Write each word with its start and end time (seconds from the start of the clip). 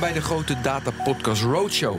welkom 0.00 0.12
bij 0.12 0.22
de 0.22 0.26
grote 0.26 0.60
Data 0.60 0.90
Podcast 1.04 1.42
Roadshow. 1.42 1.98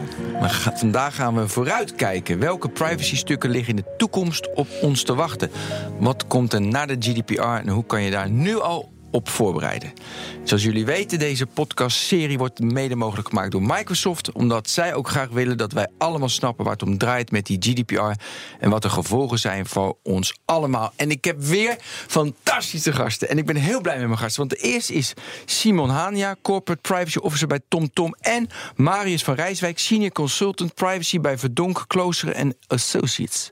vandaag 0.73 1.15
gaan 1.15 1.35
we 1.35 1.47
vooruitkijken. 1.47 2.39
Welke 2.39 2.69
privacy-stukken 2.69 3.49
liggen 3.49 3.69
in 3.69 3.75
de 3.75 3.95
toekomst 3.97 4.53
op 4.53 4.67
ons 4.81 5.03
te 5.03 5.15
wachten? 5.15 5.51
Wat 5.99 6.27
komt 6.27 6.53
er 6.53 6.61
na 6.61 6.85
de 6.85 6.95
GDPR 6.99 7.41
en 7.41 7.69
hoe 7.69 7.85
kan 7.85 8.01
je 8.01 8.11
daar 8.11 8.29
nu 8.29 8.59
al 8.59 8.94
op 9.15 9.29
voorbereiden. 9.29 9.93
Zoals 10.43 10.63
jullie 10.63 10.85
weten, 10.85 11.19
deze 11.19 11.45
podcastserie 11.45 12.37
wordt 12.37 12.59
mede 12.59 12.95
mogelijk 12.95 13.27
gemaakt 13.27 13.51
door 13.51 13.61
Microsoft, 13.61 14.31
omdat 14.31 14.69
zij 14.69 14.93
ook 14.93 15.09
graag 15.09 15.29
willen 15.29 15.57
dat 15.57 15.71
wij 15.71 15.87
allemaal 15.97 16.29
snappen 16.29 16.63
waar 16.63 16.73
het 16.73 16.83
om 16.83 16.97
draait 16.97 17.31
met 17.31 17.45
die 17.45 17.57
GDPR 17.59 18.21
en 18.59 18.69
wat 18.69 18.81
de 18.81 18.89
gevolgen 18.89 19.39
zijn 19.39 19.65
voor 19.65 19.97
ons 20.03 20.35
allemaal. 20.45 20.93
En 20.95 21.09
ik 21.09 21.25
heb 21.25 21.41
weer 21.41 21.75
fantastische 22.07 22.93
gasten 22.93 23.29
en 23.29 23.37
ik 23.37 23.45
ben 23.45 23.55
heel 23.55 23.81
blij 23.81 23.97
met 23.97 24.07
mijn 24.07 24.19
gasten, 24.19 24.47
want 24.47 24.61
de 24.61 24.67
eerste 24.67 24.93
is 24.93 25.13
Simon 25.45 25.89
Hania, 25.89 26.35
Corporate 26.41 26.81
Privacy 26.81 27.17
Officer 27.17 27.47
bij 27.47 27.59
TomTom 27.67 28.15
en 28.19 28.47
Marius 28.75 29.23
van 29.23 29.35
Rijswijk, 29.35 29.79
Senior 29.79 30.11
Consultant 30.11 30.73
Privacy 30.73 31.19
bij 31.19 31.37
Verdonk, 31.37 31.83
Klooster 31.87 32.53
Associates. 32.67 33.51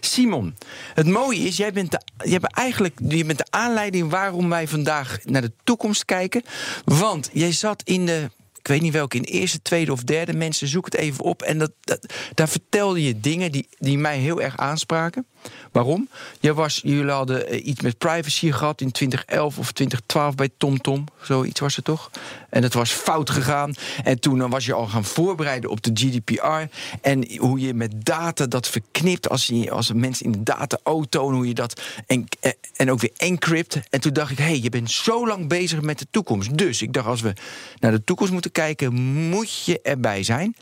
Simon, 0.00 0.56
het 0.94 1.06
mooie 1.06 1.40
is, 1.40 1.56
jij 1.56 1.72
bent, 1.72 1.90
de, 1.90 2.00
jij 2.24 2.38
eigenlijk 2.40 2.98
je 3.08 3.24
bent 3.24 3.38
de 3.38 3.46
aanleiding 3.50 4.10
waarom 4.10 4.48
wij 4.48 4.68
vandaag 4.68 4.93
naar 5.24 5.42
de 5.42 5.52
toekomst 5.64 6.04
kijken. 6.04 6.42
Want 6.84 7.30
jij 7.32 7.52
zat 7.52 7.82
in 7.84 8.06
de 8.06 8.30
ik 8.64 8.70
weet 8.70 8.82
niet 8.82 8.92
welke, 8.92 9.16
in 9.16 9.22
eerste, 9.22 9.62
tweede 9.62 9.92
of 9.92 10.02
derde. 10.02 10.32
Mensen, 10.32 10.68
zoek 10.68 10.84
het 10.84 10.94
even 10.94 11.24
op. 11.24 11.42
En 11.42 11.58
dat, 11.58 11.70
dat, 11.80 12.12
daar 12.34 12.48
vertelde 12.48 13.02
je 13.02 13.20
dingen 13.20 13.52
die, 13.52 13.68
die 13.78 13.98
mij 13.98 14.18
heel 14.18 14.40
erg 14.40 14.56
aanspraken. 14.56 15.26
Waarom? 15.72 16.08
Je 16.40 16.54
was, 16.54 16.80
jullie 16.82 17.10
hadden 17.10 17.48
eh, 17.48 17.66
iets 17.66 17.80
met 17.80 17.98
privacy 17.98 18.50
gehad 18.50 18.80
in 18.80 18.90
2011 18.90 19.58
of 19.58 19.72
2012 19.72 20.34
bij 20.34 20.48
TomTom. 20.56 21.04
Zoiets 21.22 21.60
was 21.60 21.76
het 21.76 21.84
toch? 21.84 22.10
En 22.54 22.62
het 22.62 22.74
was 22.74 22.90
fout 22.90 23.30
gegaan. 23.30 23.74
En 24.04 24.20
toen 24.20 24.50
was 24.50 24.64
je 24.64 24.72
al 24.72 24.86
gaan 24.86 25.04
voorbereiden 25.04 25.70
op 25.70 25.82
de 25.82 25.90
GDPR. 25.94 26.76
En 27.00 27.36
hoe 27.38 27.60
je 27.60 27.74
met 27.74 28.04
data 28.04 28.46
dat 28.46 28.68
verknipt 28.68 29.28
als, 29.28 29.46
je, 29.46 29.70
als 29.70 29.92
mensen 29.92 30.26
in 30.26 30.32
de 30.32 30.42
data 30.42 30.78
auto. 30.82 31.32
Hoe 31.32 31.48
je 31.48 31.54
dat. 31.54 31.80
En, 32.06 32.26
eh, 32.40 32.52
en 32.76 32.90
ook 32.90 33.00
weer 33.00 33.12
encrypt. 33.16 33.80
En 33.90 34.00
toen 34.00 34.12
dacht 34.12 34.30
ik, 34.30 34.38
hé, 34.38 34.44
hey, 34.44 34.60
je 34.60 34.70
bent 34.70 34.90
zo 34.90 35.26
lang 35.26 35.48
bezig 35.48 35.80
met 35.80 35.98
de 35.98 36.06
toekomst. 36.10 36.58
Dus 36.58 36.82
ik 36.82 36.92
dacht, 36.92 37.06
als 37.06 37.20
we 37.20 37.32
naar 37.78 37.92
de 37.92 38.04
toekomst 38.04 38.32
moeten 38.32 38.52
kijken, 38.52 38.94
moet 39.28 39.64
je 39.64 39.80
erbij 39.82 40.22
zijn. 40.22 40.56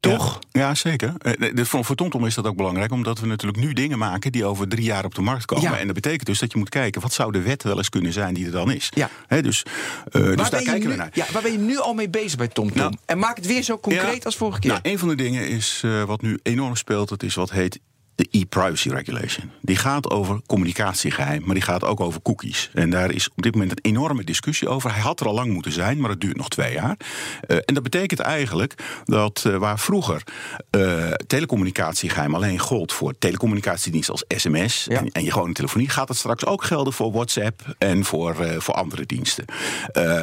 Toch? 0.00 0.38
Ja, 0.50 0.74
zeker. 0.74 1.14
Eh, 1.18 1.64
voor, 1.64 1.84
voor 1.84 1.96
TomTom 1.96 2.26
is 2.26 2.34
dat 2.34 2.46
ook 2.46 2.56
belangrijk, 2.56 2.92
omdat 2.92 3.18
we 3.18 3.26
natuurlijk 3.26 3.58
nu 3.58 3.72
dingen 3.72 3.98
maken 3.98 4.32
die 4.32 4.44
over 4.44 4.68
drie 4.68 4.84
jaar 4.84 5.04
op 5.04 5.14
de 5.14 5.20
markt 5.20 5.44
komen. 5.44 5.78
En 5.78 5.86
dat 5.86 5.94
betekent 5.94 6.26
dus 6.26 6.38
dat 6.38 6.52
je 6.52 6.58
moet 6.58 6.68
kijken, 6.68 7.00
wat 7.00 7.12
zou 7.12 7.32
de 7.32 7.42
wet 7.42 7.62
wel 7.62 7.76
eens 7.76 7.88
kunnen 7.88 8.12
zijn 8.12 8.34
die 8.34 8.46
er 8.46 8.52
dan 8.52 8.70
is? 8.70 8.88
Ja. 8.94 9.10
dus 9.28 9.62
uh, 10.12 10.36
dus 10.36 10.50
daar 10.50 10.62
kijken 10.62 10.90
we 10.90 10.96
naar. 10.96 11.10
Ja, 11.12 11.26
waar 11.32 11.42
ben 11.42 11.52
je 11.52 11.58
nu 11.58 11.78
al 11.78 11.94
mee 11.94 12.10
bezig 12.10 12.38
bij 12.38 12.48
TomTom? 12.48 12.76
Nou, 12.76 12.94
en 13.06 13.18
maak 13.18 13.36
het 13.36 13.46
weer 13.46 13.62
zo 13.62 13.78
concreet 13.78 14.24
als 14.24 14.36
vorige 14.36 14.60
keer. 14.60 14.70
Nou, 14.70 14.80
een 14.82 14.98
van 14.98 15.08
de 15.08 15.14
dingen 15.14 15.48
is 15.48 15.82
uh, 15.84 16.04
wat 16.04 16.22
nu 16.22 16.38
enorm 16.42 16.76
speelt, 16.76 17.08
dat 17.08 17.22
is 17.22 17.34
wat 17.34 17.50
heet 17.50 17.78
de 18.18 18.28
e-privacy 18.30 18.88
regulation. 18.88 19.50
Die 19.60 19.76
gaat 19.76 20.10
over 20.10 20.40
communicatiegeheim, 20.46 21.42
maar 21.44 21.54
die 21.54 21.64
gaat 21.64 21.84
ook 21.84 22.00
over 22.00 22.22
cookies. 22.22 22.70
En 22.74 22.90
daar 22.90 23.10
is 23.10 23.30
op 23.30 23.42
dit 23.42 23.52
moment 23.52 23.70
een 23.72 23.90
enorme 23.90 24.24
discussie 24.24 24.68
over. 24.68 24.92
Hij 24.92 25.00
had 25.00 25.20
er 25.20 25.26
al 25.26 25.34
lang 25.34 25.52
moeten 25.52 25.72
zijn, 25.72 26.00
maar 26.00 26.10
het 26.10 26.20
duurt 26.20 26.36
nog 26.36 26.48
twee 26.48 26.72
jaar. 26.72 26.96
Uh, 27.48 27.56
en 27.64 27.74
dat 27.74 27.82
betekent 27.82 28.20
eigenlijk 28.20 28.74
dat 29.04 29.44
uh, 29.46 29.56
waar 29.56 29.78
vroeger 29.78 30.22
uh, 30.70 31.10
telecommunicatiegeheim 31.26 32.34
alleen 32.34 32.58
gold 32.58 32.92
voor 32.92 33.18
telecommunicatiediensten 33.18 34.14
als 34.14 34.24
sms 34.28 34.86
ja. 34.88 34.98
en, 34.98 35.12
en, 35.12 35.24
je 35.24 35.32
gewone 35.32 35.52
telefonie, 35.52 35.88
gaat 35.88 36.08
het 36.08 36.16
straks 36.16 36.46
ook 36.46 36.64
gelden 36.64 36.92
voor 36.92 37.12
WhatsApp 37.12 37.74
en 37.78 38.04
voor, 38.04 38.36
voor 38.58 38.74
andere 38.74 39.06
diensten. 39.06 39.44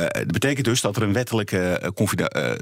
dat 0.09 0.31
betekent 0.31 0.65
dus 0.65 0.81
dat 0.81 0.95
er 0.95 1.03
een 1.03 1.13
wettelijke 1.13 1.91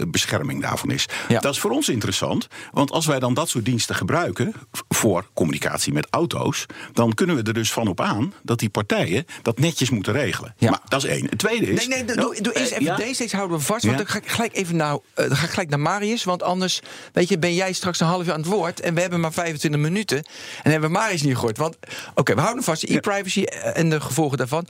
bescherming 0.07 0.61
daarvan 0.61 0.91
is. 0.91 1.05
Ja. 1.27 1.39
Dat 1.39 1.53
is 1.53 1.59
voor 1.59 1.71
ons 1.71 1.89
interessant, 1.89 2.47
want 2.71 2.91
als 2.91 3.05
wij 3.05 3.19
dan 3.19 3.33
dat 3.33 3.49
soort 3.49 3.65
diensten 3.65 3.95
gebruiken 3.95 4.53
voor 4.89 5.22
communicatie 5.33 5.93
met 5.93 6.07
auto's, 6.09 6.65
dan 6.93 7.13
kunnen 7.13 7.35
we 7.35 7.43
er 7.43 7.53
dus 7.53 7.71
van 7.71 7.87
op 7.87 8.01
aan 8.01 8.33
dat 8.41 8.59
die 8.59 8.69
partijen 8.69 9.25
dat 9.41 9.59
netjes 9.59 9.89
moeten 9.89 10.13
regelen. 10.13 10.53
Ja. 10.57 10.69
Maar 10.69 10.79
dat 10.87 11.03
is 11.03 11.09
één. 11.09 11.25
Het 11.29 11.37
tweede 11.37 11.65
is. 11.65 11.87
Nee, 11.87 12.03
nee, 12.03 12.15
doe, 12.15 12.41
doe 12.41 12.53
eerst 12.53 12.71
even 12.71 12.83
ja? 12.83 12.95
deze, 12.95 13.23
deze 13.23 13.35
houden 13.35 13.57
we 13.57 13.63
vast. 13.63 13.85
Want 13.85 13.97
dan 13.97 14.07
ga 14.07 14.17
ik 14.17 14.27
gelijk 14.27 14.55
even 14.55 14.75
nou, 14.75 15.01
uh, 15.15 15.27
dan 15.27 15.37
ga 15.37 15.43
ik 15.43 15.49
gelijk 15.49 15.69
naar 15.69 15.79
Marius. 15.79 16.23
Want 16.23 16.43
anders, 16.43 16.81
weet 17.13 17.29
je, 17.29 17.39
ben 17.39 17.53
jij 17.53 17.73
straks 17.73 17.99
een 17.99 18.07
half 18.07 18.25
uur 18.25 18.33
aan 18.33 18.39
het 18.39 18.49
woord. 18.49 18.79
En 18.79 18.93
we 18.93 19.01
hebben 19.01 19.19
maar 19.19 19.33
25 19.33 19.81
minuten. 19.81 20.17
En 20.63 20.71
hebben 20.71 20.89
we 20.89 20.97
Marius 20.97 21.21
niet 21.21 21.35
gehoord. 21.35 21.57
Want 21.57 21.77
oké, 22.15 22.35
we 22.35 22.41
houden 22.41 22.63
vast 22.63 22.83
e-privacy 22.83 23.43
en 23.43 23.89
de 23.89 24.01
gevolgen 24.01 24.37
daarvan. 24.37 24.67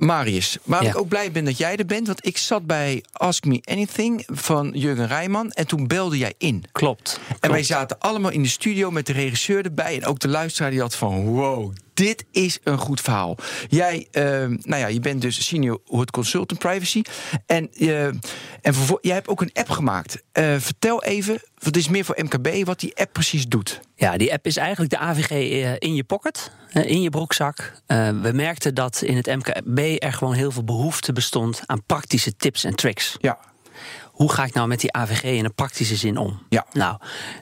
Marius, 0.00 0.58
waar 0.62 0.84
ik 0.84 0.98
ook 0.98 1.08
blij 1.08 1.32
ben 1.32 1.44
dat 1.44 1.58
jij 1.58 1.76
er 1.76 1.86
bent. 1.86 2.06
Want 2.06 2.26
ik 2.26 2.36
zat 2.36 2.66
bij 2.66 3.04
Ask 3.12 3.44
Me 3.44 3.60
Anything 3.64 4.22
van 4.26 4.70
Jurgen 4.74 5.06
Rijman. 5.06 5.50
En 5.50 5.66
toen 5.66 5.86
belde 5.86 6.18
jij 6.18 6.34
in. 6.38 6.64
Klopt. 6.72 7.20
En 7.40 7.50
wij 7.50 7.62
zaten 7.62 7.98
allemaal 7.98 8.30
in 8.30 8.42
de 8.42 8.48
studio 8.48 8.90
met 8.90 9.06
de 9.06 9.12
regisseur 9.12 9.64
erbij. 9.64 9.96
En 9.96 10.04
ook 10.04 10.18
de 10.18 10.28
luisteraar 10.28 10.70
die 10.70 10.80
had 10.80 10.94
van 10.94 11.24
wow, 11.24 11.72
dit 11.94 12.24
is 12.30 12.58
een 12.64 12.78
goed 12.78 13.00
verhaal. 13.00 13.36
Jij, 13.68 14.08
uh, 14.12 14.22
nou 14.46 14.80
ja, 14.80 14.86
je 14.86 15.00
bent 15.00 15.22
dus 15.22 15.46
senior 15.46 15.80
hood 15.84 16.10
consultant 16.10 16.60
privacy. 16.60 17.02
En, 17.46 17.70
uh, 17.72 18.04
en 18.04 18.74
jij 19.00 19.14
hebt 19.14 19.28
ook 19.28 19.40
een 19.40 19.50
app 19.52 19.70
gemaakt. 19.70 20.22
Uh, 20.32 20.54
vertel 20.58 21.02
even, 21.02 21.42
wat 21.58 21.76
is 21.76 21.88
meer 21.88 22.04
voor 22.04 22.18
MKB, 22.18 22.66
wat 22.66 22.80
die 22.80 22.96
app 22.96 23.12
precies 23.12 23.46
doet. 23.46 23.80
Ja, 23.94 24.16
die 24.16 24.32
app 24.32 24.46
is 24.46 24.56
eigenlijk 24.56 24.90
de 24.90 24.98
AVG 24.98 25.30
in 25.78 25.94
je 25.94 26.04
pocket, 26.04 26.50
in 26.72 27.02
je 27.02 27.10
broekzak. 27.10 27.72
we 27.86 28.30
merkten 28.32 28.74
dat 28.74 29.02
in 29.02 29.16
het 29.16 29.26
MKB 29.26 30.02
er 30.02 30.12
gewoon 30.12 30.34
heel 30.34 30.50
veel 30.50 30.64
behoefte 30.64 31.12
bestond 31.12 31.62
aan 31.66 31.82
praktische 31.86 32.36
tips 32.36 32.64
en 32.64 32.74
tricks. 32.74 33.16
Ja. 33.20 33.38
Hoe 34.20 34.32
ga 34.32 34.44
ik 34.44 34.54
nou 34.54 34.68
met 34.68 34.80
die 34.80 34.92
AVG 34.92 35.22
in 35.22 35.44
een 35.44 35.54
praktische 35.54 35.96
zin 35.96 36.16
om? 36.16 36.42
Ja. 36.48 36.66
Nou, 36.72 36.98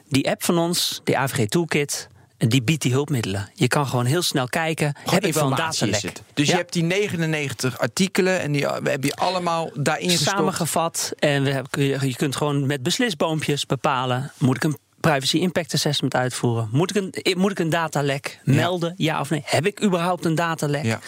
die 0.07 0.29
app 0.29 0.43
van 0.43 0.57
ons, 0.57 1.01
die 1.03 1.17
AVG 1.17 1.47
Toolkit 1.47 2.07
die 2.47 2.61
biedt 2.61 2.81
die 2.81 2.91
hulpmiddelen. 2.91 3.49
Je 3.53 3.67
kan 3.67 3.87
gewoon 3.87 4.05
heel 4.05 4.21
snel 4.21 4.47
kijken, 4.47 4.93
gewoon 4.93 5.13
heb 5.13 5.25
ik 5.25 5.33
wel 5.33 5.45
een 5.45 5.55
datalek? 5.55 6.11
Dus 6.33 6.47
je 6.47 6.55
hebt 6.55 6.73
die 6.73 6.83
99 6.83 7.79
artikelen 7.79 8.39
en 8.39 8.51
die 8.51 8.67
heb 8.83 9.03
je 9.03 9.15
allemaal 9.15 9.69
daarin 9.73 10.17
Samengevat. 10.17 11.11
En 11.19 11.43
we 11.43 11.51
hebben, 11.51 12.07
je 12.07 12.15
kunt 12.15 12.35
gewoon 12.35 12.65
met 12.65 12.83
beslisboompjes 12.83 13.65
bepalen... 13.65 14.31
moet 14.37 14.55
ik 14.55 14.63
een 14.63 14.77
privacy 14.99 15.37
impact 15.37 15.73
assessment 15.73 16.15
uitvoeren? 16.15 16.69
Moet 16.71 16.95
ik 16.95 16.95
een, 16.95 17.37
moet 17.37 17.51
ik 17.51 17.59
een 17.59 17.69
datalek 17.69 18.39
melden, 18.43 18.93
ja. 18.97 19.19
of 19.19 19.29
nee? 19.29 19.41
Heb 19.45 19.65
ik 19.65 19.83
überhaupt 19.83 20.25
een 20.25 20.35
datalek? 20.35 20.85
Ja. 20.85 20.99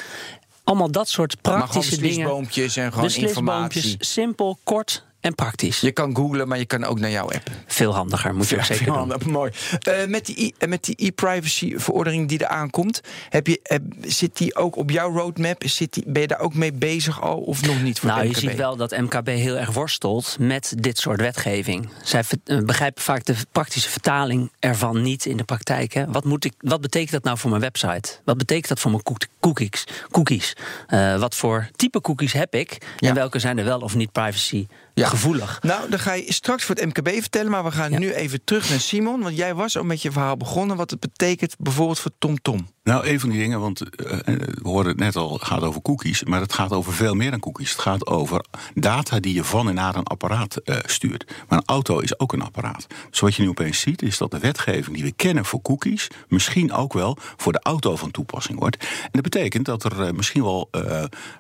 Allemaal 0.64 0.92
dat 0.92 1.10
soort 1.10 1.42
praktische 1.42 1.96
dingen. 1.96 2.08
Beslisboompjes 2.08 2.76
en 2.76 2.94
gewoon 2.94 3.10
informatie. 3.10 3.96
Simpel, 4.00 4.58
kort, 4.64 5.04
en 5.22 5.36
praktisch. 5.36 5.80
Je 5.80 5.92
kan 5.92 6.16
googlen, 6.16 6.48
maar 6.48 6.58
je 6.58 6.66
kan 6.66 6.84
ook 6.84 7.00
naar 7.00 7.10
jouw 7.10 7.30
app. 7.30 7.50
Veel 7.68 7.94
handiger, 7.94 8.36
moet 8.36 8.50
je 8.50 8.56
ook 8.56 8.64
zeker 8.64 8.86
doen. 8.86 9.14
mooi. 9.26 9.52
Uh, 9.88 10.06
met 10.08 10.26
die 10.26 10.56
met 10.68 10.84
die 10.84 10.96
e-privacy-verordening 10.98 12.28
die 12.28 12.40
er 12.40 12.48
aankomt, 12.48 13.02
heb 13.30 13.48
je, 13.48 13.60
heb, 13.64 13.84
zit 14.02 14.38
die 14.38 14.56
ook 14.56 14.76
op 14.76 14.90
jouw 14.90 15.12
roadmap? 15.12 15.64
Zit 15.66 15.94
die, 15.94 16.04
ben 16.08 16.22
je 16.22 16.28
daar 16.28 16.40
ook 16.40 16.54
mee 16.54 16.74
bezig 16.74 17.22
al 17.22 17.38
of 17.38 17.62
nog 17.66 17.82
niet? 17.82 18.00
Voor 18.00 18.10
nou, 18.10 18.28
je 18.28 18.38
ziet 18.38 18.56
wel 18.56 18.76
dat 18.76 18.98
MKB 18.98 19.28
heel 19.28 19.58
erg 19.58 19.72
worstelt 19.72 20.36
met 20.40 20.74
dit 20.78 20.98
soort 20.98 21.22
wetgeving. 21.22 21.90
Zij 22.04 22.24
uh, 22.46 22.60
begrijpen 22.60 23.04
vaak 23.04 23.26
de 23.26 23.36
praktische 23.52 23.90
vertaling 23.90 24.52
ervan 24.60 25.02
niet 25.02 25.26
in 25.26 25.38
de 25.38 25.44
praktijk. 25.44 25.94
Hè. 25.94 26.06
Wat, 26.06 26.24
moet 26.24 26.46
ik, 26.46 26.54
wat 26.58 26.82
betekent 26.82 27.12
dat 27.12 27.24
nou 27.24 27.38
voor 27.38 27.50
mijn 27.50 27.62
website? 27.62 28.20
Wat 28.26 28.38
betekent 28.38 28.68
dat 28.68 28.80
voor 28.80 28.92
mijn 28.92 29.04
cookies? 29.40 29.84
cookies? 30.12 30.56
Uh, 30.90 31.20
wat 31.20 31.36
voor 31.36 31.70
type 31.76 32.02
cookies 32.02 32.34
heb 32.34 32.56
ik? 32.56 32.78
En 33.00 33.14
welke 33.14 33.40
zijn 33.40 33.58
er 33.58 33.66
wel 33.66 33.80
of 33.80 33.96
niet 33.96 34.12
privacy? 34.12 34.68
Ja. 35.02 35.10
gevoelig. 35.10 35.60
Nou, 35.62 35.90
dan 35.90 36.00
ga 36.00 36.14
je 36.14 36.34
straks 36.34 36.64
voor 36.64 36.76
het 36.76 36.86
MKB 36.86 37.10
vertellen, 37.10 37.52
maar 37.52 37.64
we 37.64 37.72
gaan 37.72 38.00
nu 38.00 38.14
even 38.14 38.44
terug 38.44 38.70
naar 38.70 38.80
Simon. 38.80 39.22
Want 39.22 39.38
jij 39.38 39.56
was 39.56 39.78
al 39.78 39.84
met 39.84 40.02
je 40.02 40.12
verhaal 40.12 40.38
begonnen, 40.38 40.78
wat 40.78 40.90
het 40.90 41.00
betekent 41.00 41.56
bijvoorbeeld 41.58 42.00
voor 42.00 42.12
TomTom. 42.18 42.40
Tom. 42.42 42.68
Nou, 42.84 43.08
een 43.08 43.20
van 43.20 43.30
die 43.30 43.40
dingen, 43.40 43.60
want 43.60 43.82
uh, 43.82 43.88
we 44.26 44.60
hoorden 44.70 44.92
het 44.92 45.02
net 45.02 45.16
al, 45.16 45.34
het 45.34 45.44
gaat 45.44 45.62
over 45.62 45.82
cookies, 45.82 46.24
maar 46.24 46.42
het 46.42 46.54
gaat 46.54 46.72
over 46.72 46.94
veel 46.94 47.14
meer 47.14 47.32
dan 47.32 47.40
cookies. 47.40 47.72
Het 47.72 47.80
gaat 47.80 48.08
over 48.08 48.46
data 48.74 49.20
die 49.20 49.34
je 49.34 49.44
van 49.44 49.68
en 49.70 49.76
naar 49.76 49.96
een 49.96 50.04
apparaat 50.04 50.62
uh, 50.66 50.76
stuurt. 50.86 51.26
Maar 51.48 51.58
een 51.58 51.66
auto 51.66 52.00
is 52.00 52.20
ook 52.20 52.34
een 52.34 52.42
apparaat. 52.42 52.88
Dus 53.10 53.20
wat 53.20 53.36
je 53.36 53.42
nu 53.42 53.50
opeens 53.50 53.80
ziet, 53.80 54.02
is 54.02 54.18
dat 54.18 54.32
de 54.32 54.40
wetgeving 54.40 54.96
die 54.96 55.06
we 55.06 55.12
kennen 55.12 55.46
voor 55.46 55.62
cookies, 55.62 56.08
misschien 56.28 56.74
ook 56.74 56.94
wel 56.94 57.18
voor 57.38 57.52
de 57.52 57.60
auto 57.64 57.96
van 57.96 58.12
toepassing 58.12 58.60
wordt. 58.60 58.78
En 59.04 59.10
dat 59.12 59.22
betekent 59.22 59.66
dat 59.66 59.84
er 59.84 60.06
uh, 60.06 60.12
misschien 60.12 60.44
wel 60.44 60.70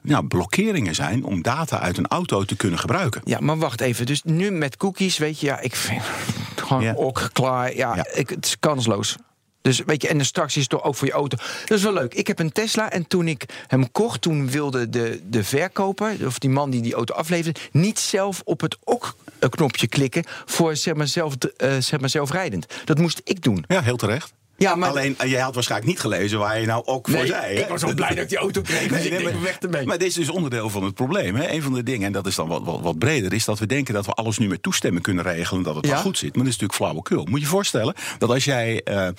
ja, 0.04 0.22
blokkeringen 0.22 0.96
zijn 0.96 1.24
om 1.24 1.42
data 1.42 1.80
uit 1.80 1.98
een 1.98 2.08
auto 2.08 2.44
te 2.44 2.56
kunnen 2.56 2.80
gebruiken. 2.80 3.22
Ja, 3.24 3.40
maar 3.40 3.51
wacht 3.60 3.82
even. 3.82 4.06
Dus 4.06 4.24
nu 4.24 4.52
met 4.52 4.78
cookies, 4.78 5.18
weet 5.18 5.40
je, 5.40 5.46
ja, 5.46 5.60
ik 5.60 5.76
vind 5.76 6.02
gewoon 6.56 6.96
ook 6.96 7.30
klaar. 7.34 7.76
Ja, 7.76 7.96
ja. 7.96 8.08
Ik, 8.14 8.30
het 8.30 8.46
is 8.46 8.60
kansloos. 8.60 9.18
Dus 9.62 9.82
weet 9.86 10.02
je, 10.02 10.08
en 10.08 10.18
dan 10.18 10.26
straks 10.26 10.56
is 10.56 10.62
het 10.62 10.72
toch 10.72 10.84
ook 10.84 10.96
voor 10.96 11.08
je 11.08 11.14
auto. 11.14 11.38
Dat 11.66 11.78
is 11.78 11.84
wel 11.84 11.94
leuk. 11.94 12.14
Ik 12.14 12.28
heb 12.28 12.40
een 12.40 12.52
Tesla 12.52 12.92
en 12.92 13.08
toen 13.08 13.28
ik 13.28 13.46
hem 13.68 13.92
kocht, 13.92 14.22
toen 14.22 14.50
wilde 14.50 14.90
de, 14.90 15.22
de 15.30 15.44
verkoper, 15.44 16.26
of 16.26 16.40
die 16.40 16.50
man 16.50 16.70
die 16.70 16.82
die 16.82 16.94
auto 16.94 17.14
afleverde, 17.14 17.60
niet 17.72 18.00
zelf 18.00 18.42
op 18.44 18.62
het 18.62 18.78
ok-knopje 18.84 19.88
klikken 19.88 20.24
voor 20.46 20.76
zeg 20.76 20.94
maar, 20.94 21.08
zelf, 21.08 21.36
uh, 21.58 21.76
zeg 21.80 22.00
maar 22.00 22.10
zelfrijdend. 22.10 22.66
Dat 22.86 22.98
moest 22.98 23.22
ik 23.24 23.42
doen. 23.42 23.64
Ja, 23.68 23.82
heel 23.82 23.98
terecht. 23.98 24.34
Ja, 24.62 24.76
maar- 24.76 24.90
Alleen, 24.90 25.18
eh, 25.18 25.30
jij 25.30 25.42
had 25.42 25.54
waarschijnlijk 25.54 25.92
niet 25.92 26.00
gelezen 26.00 26.40
waar 26.40 26.60
je 26.60 26.66
nou 26.66 26.86
ook 26.86 27.10
voor 27.10 27.26
zei. 27.26 27.56
hè? 27.56 27.62
ik 27.62 27.68
was 27.68 27.82
wel 27.82 27.94
blij 27.94 28.10
dat 28.10 28.18
ik 28.18 28.30
die 28.30 28.38
auto 28.38 28.62
kreeg. 28.62 28.88
Dus 28.88 29.10
denk, 29.10 29.42
weg 29.42 29.58
ermee. 29.60 29.86
Maar 29.86 29.98
dit 29.98 30.08
is 30.08 30.14
dus 30.14 30.30
onderdeel 30.30 30.70
van 30.70 30.84
het 30.84 30.94
probleem. 30.94 31.36
Hè? 31.36 31.52
Een 31.52 31.62
van 31.62 31.74
de 31.74 31.84
dingen, 31.84 32.06
en 32.08 32.12
dat 32.14 32.28
is 32.28 32.36
dan 32.36 32.48
wat, 32.48 32.62
wat, 32.64 32.80
wat 32.82 32.98
breder, 33.00 33.34
is 33.34 33.46
dat 33.46 33.60
we 33.60 33.66
denken 33.66 33.94
dat 33.94 34.06
we 34.06 34.12
alles 34.12 34.38
nu 34.38 34.48
met 34.48 34.64
toestemming 34.64 35.04
kunnen 35.04 35.24
regelen. 35.24 35.64
Dat 35.64 35.76
het 35.76 35.86
Ja. 35.86 35.92
wel 35.92 36.02
goed 36.02 36.18
zit. 36.18 36.36
Maar 36.36 36.44
dat 36.46 36.54
is 36.54 36.60
natuurlijk 36.60 36.80
flauwekul. 36.80 37.26
Moet 37.26 37.40
je 37.40 37.46
je 37.46 37.52
voorstellen 37.52 37.96
dat 38.18 38.30
als 38.30 38.44
jij 38.46 38.82
eh, 38.84 39.08
eh, 39.08 39.14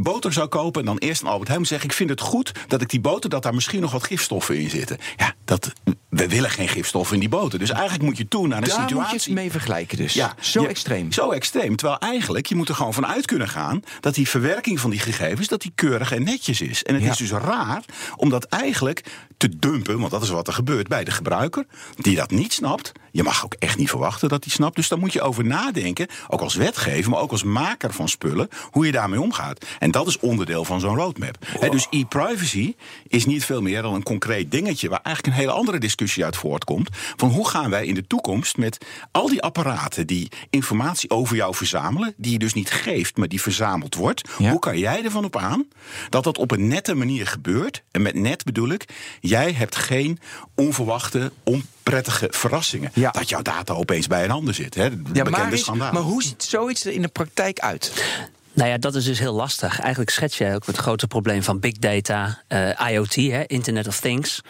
boter 0.00 0.32
zou 0.32 0.48
kopen 0.48 0.80
en 0.80 0.86
dan 0.86 0.98
eerst 0.98 1.22
een 1.22 1.28
Albert 1.28 1.48
Heijn 1.48 1.66
zeggen: 1.66 1.88
Ik 1.88 1.94
vind 1.94 2.10
het 2.10 2.20
goed 2.20 2.52
dat 2.68 2.80
ik 2.82 2.88
die 2.88 3.00
boter, 3.00 3.30
dat 3.30 3.42
daar 3.42 3.54
misschien 3.54 3.80
nog 3.80 3.92
wat 3.92 4.04
gifstoffen 4.04 4.58
in 4.58 4.70
zitten. 4.70 4.98
Ja, 5.16 5.34
dat, 5.44 5.72
we 6.08 6.28
willen 6.28 6.50
geen 6.50 6.68
gifstoffen 6.68 7.14
in 7.14 7.20
die 7.20 7.28
boter. 7.28 7.58
Dus 7.58 7.70
eigenlijk 7.70 8.02
moet 8.02 8.16
je 8.16 8.28
toe 8.28 8.46
naar 8.48 8.58
een 8.58 8.64
Daar 8.68 8.78
moet 8.80 8.88
je 8.88 8.94
situatie. 8.94 9.18
het 9.32 9.40
mee 9.42 9.50
vergelijken 9.50 9.96
dus. 9.96 10.12
Ja, 10.14 10.34
Zo 10.40 10.64
extreem. 10.64 11.12
Zo 11.12 11.30
extreem. 11.30 11.76
Terwijl 11.76 11.98
eigenlijk, 12.00 12.46
je 12.46 12.54
moet 12.54 12.68
er 12.68 12.74
gewoon 12.74 12.94
vanuit 12.94 13.26
kunnen 13.26 13.48
gaan... 13.48 13.82
dat 14.00 14.14
die 14.14 14.28
verwerking 14.40 14.80
van 14.80 14.90
die 14.90 14.98
gegevens, 15.00 15.48
dat 15.48 15.60
die 15.62 15.72
keurig 15.74 16.12
en 16.12 16.22
netjes 16.24 16.60
is. 16.60 16.82
En 16.82 16.94
het 16.94 17.02
Ja. 17.04 17.10
is 17.10 17.16
dus 17.16 17.30
raar 17.30 17.82
om 18.16 18.28
dat 18.30 18.44
eigenlijk 18.44 19.04
te 19.36 19.58
dumpen... 19.58 19.98
want 19.98 20.10
dat 20.10 20.22
is 20.22 20.28
wat 20.28 20.46
er 20.46 20.52
gebeurt 20.52 20.88
bij 20.88 21.04
de 21.04 21.10
gebruiker... 21.10 21.66
die 21.96 22.16
dat 22.16 22.30
niet 22.30 22.52
snapt. 22.52 22.92
Je 23.12 23.22
mag 23.22 23.44
ook 23.44 23.54
echt 23.58 23.78
niet 23.78 23.90
verwachten 23.90 24.28
dat 24.28 24.44
hij 24.44 24.52
snapt. 24.52 24.76
Dus 24.76 24.88
daar 24.88 24.98
moet 24.98 25.12
je 25.12 25.20
over 25.22 25.44
nadenken, 25.44 26.06
ook 26.28 26.40
als 26.40 26.54
wetgever... 26.54 27.10
maar 27.10 27.20
ook 27.20 27.30
als 27.30 27.42
maker 27.42 27.92
van 27.92 28.08
spullen, 28.08 28.48
hoe 28.70 28.86
je 28.86 28.92
daarmee 28.92 29.20
omgaat. 29.20 29.64
En 29.78 29.90
dat 29.90 30.06
is 30.06 30.18
onderdeel 30.18 30.64
van 30.64 30.80
zo'n 30.80 30.96
roadmap. 30.96 31.38
Dus 31.70 31.86
e-privacy 31.90 32.74
is 33.08 33.26
niet 33.26 33.44
veel 33.44 33.62
meer 33.62 33.82
dan 33.82 33.94
een 33.94 34.02
concreet 34.02 34.50
dingetje... 34.50 34.88
waar 34.88 35.00
eigenlijk 35.02 35.36
een 35.36 35.42
hele 35.42 35.56
andere 35.56 35.78
discussie 35.78 36.24
uit 36.24 36.36
voortkomt... 36.36 36.88
van 37.16 37.28
hoe 37.28 37.48
gaan 37.48 37.70
wij 37.70 37.86
in 37.86 37.94
de 37.94 38.06
toekomst 38.06 38.56
met 38.56 38.84
al 39.10 39.28
die 39.28 39.42
apparaten... 39.42 40.06
die 40.06 40.28
informatie 40.50 41.10
over 41.10 41.36
jou 41.36 41.54
verzamelen... 41.54 42.14
die 42.16 42.32
je 42.32 42.38
dus 42.38 42.54
niet 42.54 42.70
geeft, 42.70 43.16
maar 43.16 43.28
die 43.28 43.40
verzameld 43.42 43.94
wordt... 43.94 44.25
Ja. 44.38 44.50
hoe 44.50 44.58
kan 44.58 44.78
jij 44.78 45.04
ervan 45.04 45.24
op 45.24 45.36
aan 45.36 45.68
dat 46.08 46.24
dat 46.24 46.38
op 46.38 46.50
een 46.50 46.66
nette 46.68 46.94
manier 46.94 47.26
gebeurt? 47.26 47.82
En 47.90 48.02
met 48.02 48.14
net 48.14 48.44
bedoel 48.44 48.68
ik, 48.68 48.84
jij 49.20 49.52
hebt 49.52 49.76
geen 49.76 50.18
onverwachte, 50.54 51.32
onprettige 51.44 52.26
verrassingen. 52.30 52.90
Ja. 52.94 53.10
Dat 53.10 53.28
jouw 53.28 53.42
data 53.42 53.74
opeens 53.74 54.06
bij 54.06 54.24
een 54.24 54.30
ander 54.30 54.54
zit. 54.54 54.74
Hè? 54.74 54.90
De 54.90 54.96
Ja, 55.12 55.22
bekende 55.22 55.32
maar, 55.32 55.52
is- 55.52 55.66
maar 55.92 55.94
hoe 55.96 56.22
ziet 56.22 56.42
zoiets 56.42 56.84
er 56.84 56.92
in 56.92 57.02
de 57.02 57.08
praktijk 57.08 57.58
uit? 57.58 58.04
Nou 58.52 58.68
ja, 58.70 58.78
dat 58.78 58.94
is 58.94 59.04
dus 59.04 59.18
heel 59.18 59.34
lastig. 59.34 59.80
Eigenlijk 59.80 60.10
schets 60.10 60.38
jij 60.38 60.54
ook 60.54 60.66
het 60.66 60.76
grote 60.76 61.06
probleem 61.06 61.42
van 61.42 61.60
big 61.60 61.72
data, 61.72 62.42
eh, 62.48 62.90
IoT, 62.90 63.14
hè, 63.14 63.42
Internet 63.46 63.86
of 63.86 64.00
Things. 64.00 64.40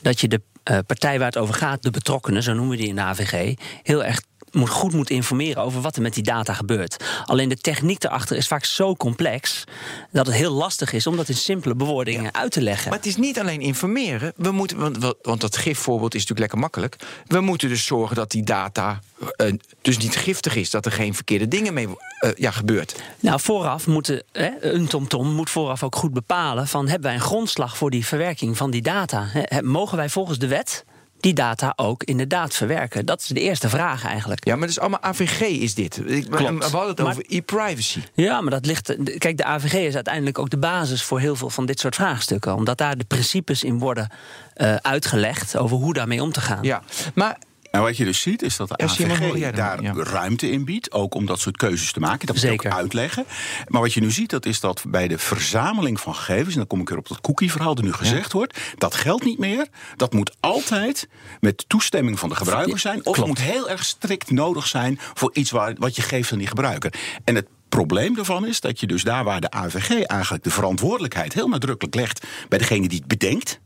Dat 0.00 0.20
je 0.20 0.28
de 0.28 0.40
eh, 0.62 0.78
partij 0.86 1.18
waar 1.18 1.26
het 1.26 1.36
over 1.36 1.54
gaat, 1.54 1.82
de 1.82 1.90
betrokkenen, 1.90 2.42
zo 2.42 2.52
noemen 2.52 2.70
we 2.70 2.76
die 2.76 2.88
in 2.88 2.94
de 2.94 3.00
AVG, 3.00 3.54
heel 3.82 4.04
erg 4.04 4.20
moet, 4.56 4.68
goed 4.68 4.92
moet 4.92 5.10
informeren 5.10 5.62
over 5.62 5.80
wat 5.80 5.96
er 5.96 6.02
met 6.02 6.14
die 6.14 6.22
data 6.22 6.52
gebeurt. 6.52 7.04
Alleen 7.24 7.48
de 7.48 7.56
techniek 7.56 8.04
erachter 8.04 8.36
is 8.36 8.46
vaak 8.46 8.64
zo 8.64 8.94
complex 8.94 9.64
dat 10.10 10.26
het 10.26 10.34
heel 10.34 10.52
lastig 10.52 10.92
is 10.92 11.06
om 11.06 11.16
dat 11.16 11.28
in 11.28 11.34
simpele 11.34 11.74
bewoordingen 11.74 12.34
uit 12.34 12.52
te 12.52 12.62
leggen. 12.62 12.88
Maar 12.88 12.98
het 12.98 13.06
is 13.06 13.16
niet 13.16 13.40
alleen 13.40 13.60
informeren. 13.60 14.32
We 14.36 14.50
moeten, 14.50 14.78
want, 14.78 15.14
want- 15.22 15.40
dat 15.40 15.56
gifvoorbeeld 15.56 16.14
is 16.14 16.20
natuurlijk 16.20 16.40
lekker 16.40 16.58
makkelijk. 16.58 16.96
We 17.26 17.40
moeten 17.40 17.68
dus 17.68 17.86
zorgen 17.86 18.16
dat 18.16 18.30
die 18.30 18.42
data 18.42 19.00
eh, 19.36 19.52
dus 19.82 19.98
niet 19.98 20.16
giftig 20.16 20.56
is. 20.56 20.70
Dat 20.70 20.86
er 20.86 20.92
geen 20.92 21.14
verkeerde 21.14 21.48
dingen 21.48 21.74
mee 21.74 21.88
eh, 22.18 22.30
ja, 22.36 22.50
gebeurt. 22.50 23.02
Nou, 23.20 23.40
vooraf 23.40 23.86
moeten, 23.86 24.22
hè, 24.32 24.50
een 24.60 24.86
TomTom 24.86 25.34
moet 25.34 25.50
vooraf 25.50 25.82
ook 25.82 25.96
goed 25.96 26.12
bepalen 26.12 26.68
van 26.68 26.88
hebben 26.88 27.06
wij 27.06 27.14
een 27.14 27.26
grondslag 27.26 27.76
voor 27.76 27.90
die 27.90 28.06
verwerking 28.06 28.56
van 28.56 28.70
die 28.70 28.82
data? 28.82 29.26
Hè, 29.28 29.62
mogen 29.62 29.96
wij 29.96 30.08
volgens 30.08 30.38
de 30.38 30.46
wet 30.46 30.84
die 31.20 31.32
data 31.34 31.72
ook 31.76 32.02
inderdaad 32.04 32.54
verwerken? 32.54 33.06
Dat 33.06 33.20
is 33.20 33.26
de 33.26 33.40
eerste 33.40 33.68
vraag 33.68 34.04
eigenlijk. 34.04 34.44
Ja, 34.44 34.52
maar 34.52 34.60
dat 34.60 34.70
is 34.70 34.78
allemaal 34.78 35.02
AVG 35.02 35.40
is 35.40 35.74
dit. 35.74 35.96
Ik, 36.06 36.24
Klopt. 36.30 36.70
We 36.70 36.76
hadden 36.76 36.88
het 36.88 36.98
Maar- 36.98 37.06
over 37.06 37.24
e-privacy. 37.28 38.00
Ja, 38.14 38.40
maar 38.40 38.50
dat 38.50 38.66
ligt. 38.66 38.96
Kijk, 39.18 39.36
de 39.36 39.44
AVG 39.44 39.72
is 39.74 39.94
uiteindelijk 39.94 40.38
ook 40.38 40.50
de 40.50 40.58
basis 40.58 41.02
voor 41.02 41.20
heel 41.20 41.36
veel 41.36 41.50
van 41.50 41.66
dit 41.66 41.80
soort 41.80 41.94
vraagstukken. 41.94 42.54
Omdat 42.54 42.78
daar 42.78 42.96
de 42.98 43.04
principes 43.04 43.64
in 43.64 43.78
worden 43.78 44.08
eh, 44.54 44.74
uitgelegd 44.74 45.56
over 45.56 45.76
hoe 45.76 45.92
daarmee 45.94 46.22
om 46.22 46.32
te 46.32 46.40
gaan. 46.40 46.62
Ja, 46.62 46.82
maar 47.14 47.38
En 47.76 47.82
wat 47.82 47.96
je 47.96 48.04
dus 48.04 48.20
ziet, 48.20 48.42
is 48.42 48.56
dat 48.56 48.68
de 48.68 48.76
AVG 48.76 49.50
daar 49.54 49.82
Ja. 49.82 49.92
ruimte 49.96 50.50
in 50.50 50.64
biedt. 50.64 50.92
Ook 50.92 51.14
om 51.14 51.26
dat 51.26 51.40
soort 51.40 51.56
keuzes 51.56 51.92
te 51.92 52.00
maken. 52.00 52.26
Dat 52.26 52.36
moet 52.36 52.44
Zeker. 52.44 52.70
ook 52.70 52.76
uitleggen. 52.76 53.24
Maar 53.68 53.80
wat 53.80 53.92
je 53.92 54.00
nu 54.00 54.10
ziet, 54.10 54.30
dat 54.30 54.46
is 54.46 54.60
dat 54.60 54.84
bij 54.88 55.08
de 55.08 55.18
verzameling 55.18 56.00
van 56.00 56.14
gegevens... 56.14 56.52
en 56.52 56.58
dan 56.58 56.66
kom 56.66 56.80
ik 56.80 56.88
weer 56.88 56.98
op 56.98 57.08
dat 57.08 57.20
cookie-verhaal 57.20 57.74
dat 57.74 57.84
nu 57.84 57.92
gezegd 57.92 58.32
wordt... 58.32 58.58
dat 58.78 58.94
geldt 58.94 59.24
niet 59.24 59.38
meer. 59.38 59.66
Dat 59.96 60.12
moet 60.12 60.36
altijd 60.40 61.08
met 61.40 61.64
toestemming 61.68 62.18
van 62.18 62.28
de 62.28 62.34
gebruiker 62.34 62.78
zijn. 62.78 63.06
Of 63.06 63.14
klopt. 63.14 63.28
moet 63.28 63.40
heel 63.40 63.70
erg 63.70 63.84
strikt 63.84 64.30
nodig 64.30 64.66
zijn... 64.66 64.98
voor 65.14 65.30
iets 65.32 65.50
waar, 65.50 65.74
wat 65.78 65.96
je 65.96 66.02
geeft 66.02 66.32
aan 66.32 66.38
die 66.38 66.46
gebruiker. 66.46 66.92
En 67.24 67.34
het 67.34 67.46
probleem 67.68 68.14
daarvan 68.14 68.46
is 68.46 68.60
dat 68.60 68.80
je 68.80 68.86
dus 68.86 69.02
daar 69.02 69.24
waar 69.24 69.40
de 69.40 69.50
AVG 69.50 70.02
eigenlijk 70.02 70.44
de 70.44 70.50
verantwoordelijkheid... 70.50 71.32
heel 71.32 71.48
nadrukkelijk 71.48 71.94
legt 71.94 72.26
bij 72.48 72.58
degene 72.58 72.88
die 72.88 72.98
het 72.98 73.08
bedenkt 73.08 73.60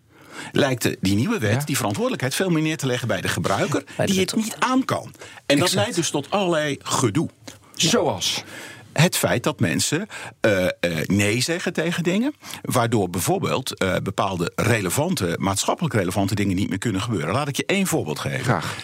lijkt 0.53 0.97
die 1.01 1.15
nieuwe 1.15 1.39
wet 1.39 1.53
Ja. 1.53 1.65
die 1.65 1.77
verantwoordelijkheid 1.77 2.35
veel 2.35 2.51
meer 2.51 2.63
neer 2.63 2.77
te 2.77 2.87
leggen 2.87 3.09
bij 3.09 3.21
de 3.21 3.29
gebruiker, 3.29 3.85
Bij 3.97 4.07
de 4.07 4.13
die 4.13 4.21
het 4.21 4.37
niet 4.37 4.57
aan 4.59 4.85
kan. 4.85 5.15
En 5.47 5.59
dat 5.59 5.73
leidt 5.73 5.95
dus 5.95 6.11
tot 6.11 6.31
allerlei 6.31 6.79
gedoe. 6.83 7.29
zoals. 7.75 8.45
Het 8.93 9.17
feit 9.17 9.43
dat 9.43 9.61
mensen 9.61 10.07
eh, 10.41 10.65
eh, 10.67 10.73
nee 11.07 11.41
zeggen 11.41 11.73
tegen 11.73 12.03
dingen, 12.03 12.35
waardoor 12.63 13.11
bijvoorbeeld 13.11 13.79
eh, 13.79 13.97
bepaalde 14.03 14.53
relevante, 14.55 15.37
maatschappelijk 15.39 15.95
relevante 15.95 16.35
dingen 16.35 16.57
niet 16.57 16.69
meer 16.69 16.79
kunnen 16.79 17.01
gebeuren. 17.01 17.33
Laat 17.33 17.49
ik 17.49 17.57
je 17.57 17.67
één 17.67 17.87
voorbeeld 17.87 18.19
geven. 18.19 18.45
Graag. 18.45 18.77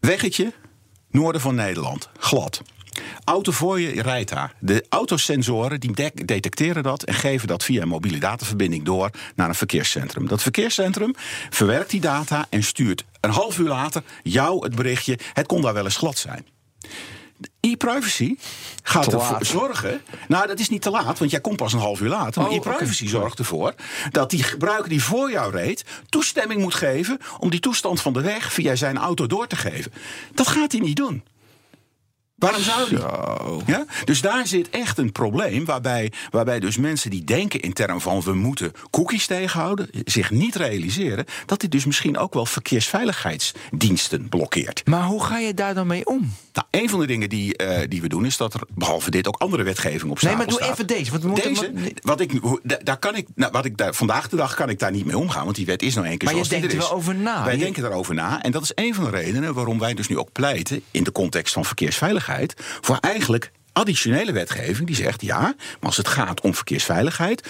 Weggetje, 0.00 0.52
noorden 1.10 1.40
van 1.40 1.54
Nederland, 1.54 2.08
glad. 2.18 2.62
Auto 3.24 3.52
voor 3.52 3.80
je 3.80 4.02
rijdt 4.02 4.30
daar. 4.30 4.54
De 4.58 4.84
autosensoren 4.88 5.80
die 5.80 5.92
de- 5.92 6.12
detecteren 6.24 6.82
dat 6.82 7.02
en 7.02 7.14
geven 7.14 7.48
dat 7.48 7.64
via 7.64 7.82
een 7.82 7.88
mobiele 7.88 8.18
dataverbinding 8.18 8.84
door 8.84 9.10
naar 9.34 9.48
een 9.48 9.54
verkeerscentrum. 9.54 10.28
Dat 10.28 10.42
verkeerscentrum 10.42 11.14
verwerkt 11.50 11.90
die 11.90 12.00
data 12.00 12.46
en 12.50 12.62
stuurt 12.62 13.04
een 13.20 13.30
half 13.30 13.58
uur 13.58 13.68
later 13.68 14.02
jou 14.22 14.64
het 14.64 14.74
berichtje: 14.74 15.18
het 15.32 15.46
kon 15.46 15.60
daar 15.62 15.74
wel 15.74 15.84
eens 15.84 15.96
glad 15.96 16.18
zijn. 16.18 16.46
E-privacy 17.60 18.36
gaat 18.82 19.12
ervoor 19.12 19.44
zorgen. 19.44 20.00
Nou, 20.28 20.46
dat 20.46 20.58
is 20.58 20.68
niet 20.68 20.82
te 20.82 20.90
laat, 20.90 21.18
want 21.18 21.30
jij 21.30 21.40
komt 21.40 21.56
pas 21.56 21.72
een 21.72 21.78
half 21.78 22.00
uur 22.00 22.08
later. 22.08 22.42
Maar 22.42 22.50
Oh, 22.50 22.56
e-privacy 22.56 23.08
zorgt 23.08 23.38
ervoor 23.38 23.74
dat 24.10 24.30
die 24.30 24.42
gebruiker 24.42 24.88
die 24.88 25.02
voor 25.02 25.30
jou 25.30 25.52
reed. 25.52 25.84
toestemming 26.08 26.60
moet 26.60 26.74
geven 26.74 27.18
om 27.38 27.50
die 27.50 27.60
toestand 27.60 28.00
van 28.00 28.12
de 28.12 28.20
weg 28.20 28.52
via 28.52 28.74
zijn 28.76 28.98
auto 28.98 29.26
door 29.26 29.46
te 29.46 29.56
geven. 29.56 29.92
Dat 30.34 30.46
gaat 30.48 30.72
hij 30.72 30.80
niet 30.80 30.96
doen. 30.96 31.22
Waarom 32.36 32.62
zou 32.62 32.88
die? 32.88 32.98
Ja? 33.66 33.84
Dus 34.04 34.20
daar 34.20 34.46
zit 34.46 34.70
echt 34.70 34.98
een 34.98 35.12
probleem 35.12 35.64
waarbij, 35.64 36.12
waarbij 36.30 36.60
dus 36.60 36.76
mensen 36.76 37.10
die 37.10 37.24
denken 37.24 37.60
in 37.60 37.72
termen 37.72 38.00
van 38.00 38.20
we 38.20 38.32
moeten 38.34 38.72
cookies 38.90 39.26
tegenhouden, 39.26 39.88
zich 40.04 40.30
niet 40.30 40.54
realiseren 40.54 41.24
dat 41.46 41.60
dit 41.60 41.70
dus 41.70 41.84
misschien 41.84 42.18
ook 42.18 42.34
wel 42.34 42.46
verkeersveiligheidsdiensten 42.46 44.28
blokkeert. 44.28 44.82
Maar 44.86 45.04
hoe 45.04 45.24
ga 45.24 45.38
je 45.38 45.54
daar 45.54 45.74
dan 45.74 45.86
mee 45.86 46.06
om? 46.06 46.32
Nou, 46.52 46.66
een 46.70 46.88
van 46.90 47.00
de 47.00 47.06
dingen 47.06 47.28
die, 47.28 47.56
eh, 47.56 47.88
die 47.88 48.00
we 48.00 48.08
doen 48.08 48.24
is 48.26 48.36
dat 48.36 48.54
er 48.54 48.60
behalve 48.74 49.10
dit 49.10 49.28
ook 49.28 49.36
andere 49.36 49.62
wetgeving 49.62 50.02
op 50.02 50.08
Nee, 50.08 50.16
stapel 50.18 50.36
maar 50.36 50.46
doe 50.46 50.56
staat. 50.56 50.70
even 50.72 50.86
deze. 50.86 51.10
Want 51.10 51.22
we 51.22 51.28
moeten, 51.28 51.54
Deze, 51.54 51.92
wat 52.00 52.20
ik, 52.20 52.32
daar 52.84 52.98
kan 52.98 53.14
ik, 53.16 53.26
nou, 53.34 53.52
wat 53.52 53.64
ik 53.64 53.76
daar, 53.76 53.94
vandaag 53.94 54.28
de 54.28 54.36
dag 54.36 54.54
kan 54.54 54.68
ik 54.68 54.78
daar 54.78 54.90
niet 54.90 55.04
mee 55.04 55.18
omgaan, 55.18 55.44
want 55.44 55.56
die 55.56 55.66
wet 55.66 55.82
is 55.82 55.94
nou 55.94 56.06
één 56.06 56.18
keer 56.18 56.28
Maar 56.28 56.38
je 56.38 56.44
zoals 56.44 56.60
die 56.62 56.68
denkt 56.68 56.84
er 56.84 56.88
wel 56.90 56.98
over 56.98 57.14
na. 57.14 57.44
Wij 57.44 57.52
Je- 57.56 57.62
denken 57.62 57.82
daarover 57.82 58.14
na. 58.14 58.42
En 58.42 58.50
dat 58.52 58.62
is 58.62 58.72
een 58.74 58.94
van 58.94 59.04
de 59.04 59.10
redenen 59.10 59.54
waarom 59.54 59.78
wij 59.78 59.94
dus 59.94 60.08
nu 60.08 60.18
ook 60.18 60.32
pleiten 60.32 60.82
in 60.90 61.04
de 61.04 61.12
context 61.12 61.52
van 61.52 61.64
verkeersveiligheid 61.64 62.24
voor 62.80 62.96
eigenlijk 63.00 63.50
additionele 63.72 64.32
wetgeving 64.32 64.86
die 64.86 64.96
zegt 64.96 65.22
ja, 65.22 65.40
maar 65.40 65.54
als 65.80 65.96
het 65.96 66.08
gaat 66.08 66.40
om 66.40 66.54
verkeersveiligheid. 66.54 67.48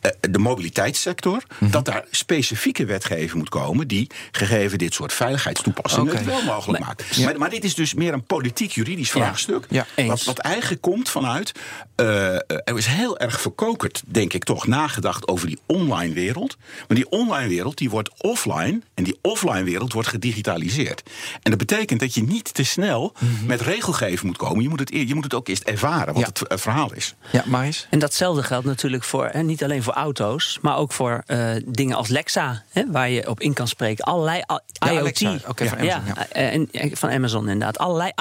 eh, 0.00 0.10
De 0.20 0.38
mobiliteitssector, 0.38 1.42
Mhm. 1.58 1.70
dat 1.70 1.84
daar 1.84 2.04
specifieke 2.10 2.84
wetgeving 2.84 3.32
moet 3.34 3.48
komen 3.48 3.88
die, 3.88 4.10
gegeven 4.30 4.78
dit 4.78 4.94
soort 4.94 5.12
veiligheidstoepassingen, 5.12 6.16
het 6.16 6.24
wel 6.24 6.42
mogelijk 6.42 6.84
maakt. 6.84 7.18
Maar, 7.24 7.38
maar 7.38 7.50
dit 7.50 7.64
is 7.64 7.74
dus 7.74 7.94
meer 7.94 8.12
een 8.12 8.24
politiek-juridisch 8.24 9.10
vraagstuk. 9.10 9.66
Ja, 9.70 9.86
wat, 10.06 10.24
wat 10.24 10.38
eigenlijk 10.38 10.80
komt 10.82 11.08
vanuit. 11.08 11.52
Eh, 12.00 12.34
eh, 12.34 12.40
er 12.64 12.76
is 12.76 12.86
heel 12.86 13.18
erg 13.18 13.40
verkokerd, 13.40 14.02
denk 14.06 14.32
ik 14.32 14.44
toch, 14.44 14.66
nagedacht 14.66 15.28
over 15.28 15.46
die 15.46 15.58
online 15.66 16.14
wereld. 16.14 16.56
Maar 16.88 16.96
die 16.96 17.08
online 17.10 17.48
wereld 17.48 17.76
die 17.78 17.90
wordt 17.90 18.10
offline. 18.22 18.80
En 18.94 19.04
die 19.04 19.18
offline 19.22 19.62
wereld 19.64 19.92
wordt 19.92 20.08
gedigitaliseerd. 20.08 21.02
En 21.42 21.50
dat 21.50 21.58
betekent 21.58 22.00
dat 22.00 22.14
je 22.14 22.22
niet 22.22 22.54
te 22.54 22.64
snel 22.64 23.12
met 23.46 23.60
regelgeving 23.60 24.22
moet 24.22 24.36
komen. 24.36 24.62
Je 24.62 24.68
moet 24.68 24.80
het, 24.80 24.88
je 25.08 25.14
moet 25.14 25.24
het 25.24 25.34
ook 25.34 25.48
eerst 25.48 25.62
ervaren 25.62 26.14
wat 26.14 26.22
Ja. 26.22 26.28
het 26.28 26.46
eh, 26.46 26.58
verhaal 26.58 26.92
is. 26.94 27.14
Ja, 27.32 27.42
maar 27.46 27.64
eens. 27.64 27.86
En 27.90 27.98
datzelfde 27.98 28.42
geldt 28.42 28.66
natuurlijk 28.66 29.04
voor, 29.04 29.28
hè, 29.32 29.42
niet 29.42 29.64
alleen 29.64 29.82
voor 29.82 29.92
auto's, 29.94 30.58
maar 30.62 30.76
ook 30.76 30.92
voor 30.92 31.22
eh, 31.26 31.50
dingen 31.66 31.96
als 31.96 32.08
Lexa, 32.08 32.62
hè, 32.70 32.90
waar 32.90 33.10
je 33.10 33.28
op 33.28 33.40
in 33.40 33.52
kan 33.52 33.68
spreken. 33.68 34.04
Allerlei 34.04 34.38
I- 34.38 34.44
Ja, 34.48 34.90
IoT. 34.90 34.98
Alexa, 35.00 35.36
oké, 35.48 35.68
van 35.68 35.78
Amazon, 35.78 36.04
ja. 36.14 36.26
en, 36.28 36.68
van 36.92 37.10
Amazon 37.10 37.48
inderdaad. 37.48 37.78
Allerlei 37.78 38.12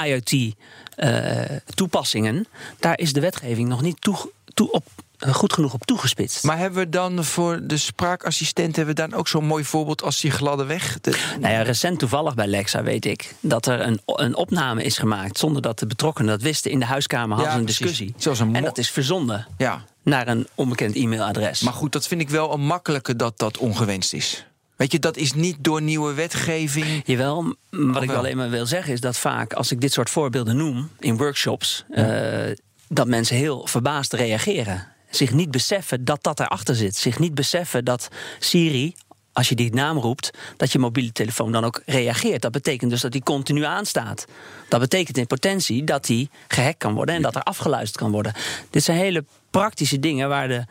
IoT-toepassingen. 1.00 2.46
daar 2.80 2.98
is 3.00 3.14
de 3.14 3.20
wetgeving 3.20 3.70
nog 3.70 3.82
niet 3.82 4.02
toe, 4.02 4.32
toe 4.54 4.72
op 4.72 4.86
eh, 5.18 5.34
goed 5.34 5.54
genoeg 5.54 5.74
op 5.74 5.86
toegespitst. 5.86 6.44
Maar 6.44 6.58
hebben 6.58 6.80
we 6.80 6.90
dan 6.90 7.24
voor 7.24 7.60
de 7.64 7.78
spraakassistent 7.78 8.76
hebben 8.76 8.96
we 8.96 9.02
dan 9.02 9.14
ook 9.14 9.28
zo'n 9.28 9.46
mooi 9.46 9.64
voorbeeld 9.64 10.04
als 10.04 10.22
die 10.22 10.32
gladde 10.32 10.64
weg? 10.66 10.98
De- 11.02 11.36
Nou 11.40 11.54
ja, 11.54 11.62
recent 11.62 12.00
toevallig 12.00 12.34
bij 12.36 12.48
Lexa 12.48 12.84
weet 12.84 13.06
ik 13.06 13.36
dat 13.40 13.66
er 13.66 13.80
een, 13.82 14.00
een 14.06 14.36
opname 14.36 14.84
is 14.84 14.98
gemaakt 14.98 15.38
zonder 15.38 15.62
dat 15.62 15.80
de 15.80 15.88
betrokkenen 15.88 16.30
dat 16.32 16.42
wisten. 16.42 16.72
In 16.72 16.80
de 16.80 16.86
huiskamer 16.86 17.36
hadden 17.36 17.54
Ja, 17.54 17.60
een 17.60 17.66
discussie. 17.66 18.14
Zoals 18.18 18.40
een 18.40 18.56
en 18.56 18.64
dat 18.64 18.78
is 18.78 18.92
verzonden 18.92 19.48
ja. 19.58 19.84
naar 20.04 20.28
een 20.28 20.48
onbekend 20.56 20.96
e-mailadres. 20.96 21.62
Maar 21.62 21.74
goed, 21.74 21.92
dat 21.92 22.08
vind 22.08 22.22
ik 22.22 22.30
wel 22.30 22.54
een 22.54 22.66
makkelijke 22.66 23.16
dat 23.16 23.38
dat 23.38 23.58
ongewenst 23.58 24.14
is. 24.14 24.46
Weet 24.80 24.92
je, 24.92 25.00
dat 25.00 25.18
is 25.18 25.34
niet 25.34 25.58
door 25.60 25.82
nieuwe 25.82 26.14
wetgeving. 26.14 27.02
Jawel, 27.06 27.56
wat 27.70 28.04
ik 28.04 28.10
wel? 28.10 28.18
alleen 28.18 28.50
wil 28.50 28.66
zeggen 28.66 28.94
is 28.94 29.02
dat 29.02 29.18
vaak 29.18 29.54
als 29.54 29.72
ik 29.72 29.82
dit 29.82 29.94
soort 29.94 30.10
voorbeelden 30.10 30.58
noem 30.58 30.90
in 31.00 31.18
workshops, 31.18 31.86
eh, 31.90 32.52
dat 32.88 33.08
mensen 33.08 33.36
heel 33.36 33.68
verbaasd 33.68 34.14
reageren. 34.14 34.88
Zich 35.10 35.34
niet 35.34 35.52
beseffen 35.52 36.06
dat 36.06 36.24
dat 36.24 36.40
erachter 36.40 36.76
zit. 36.76 36.96
Zich 36.96 37.20
niet 37.20 37.34
beseffen 37.36 37.86
dat 37.86 38.08
Siri, 38.40 38.96
als 39.34 39.50
je 39.50 39.56
die 39.56 39.74
naam 39.74 39.98
roept, 39.98 40.32
dat 40.58 40.72
je 40.72 40.80
mobiele 40.80 41.12
telefoon 41.12 41.52
dan 41.52 41.64
ook 41.64 41.82
reageert. 41.86 42.42
Dat 42.42 42.52
betekent 42.52 42.92
dus 42.92 43.02
dat 43.02 43.12
die 43.12 43.24
continu 43.24 43.64
aanstaat. 43.64 44.26
Dat 44.70 44.80
betekent 44.80 45.18
in 45.18 45.28
potentie 45.28 45.84
dat 45.84 46.06
die 46.06 46.30
gehackt 46.48 46.78
kan 46.78 46.94
worden 46.94 47.16
en 47.16 47.22
dat 47.22 47.36
er 47.36 47.44
afgeluisterd 47.44 47.98
kan 47.98 48.12
worden. 48.12 48.34
Dit 48.70 48.84
zijn 48.84 48.98
hele 48.98 49.26
praktische 49.50 50.00
dingen 50.00 50.30
waar 50.30 50.48
de 50.48 50.66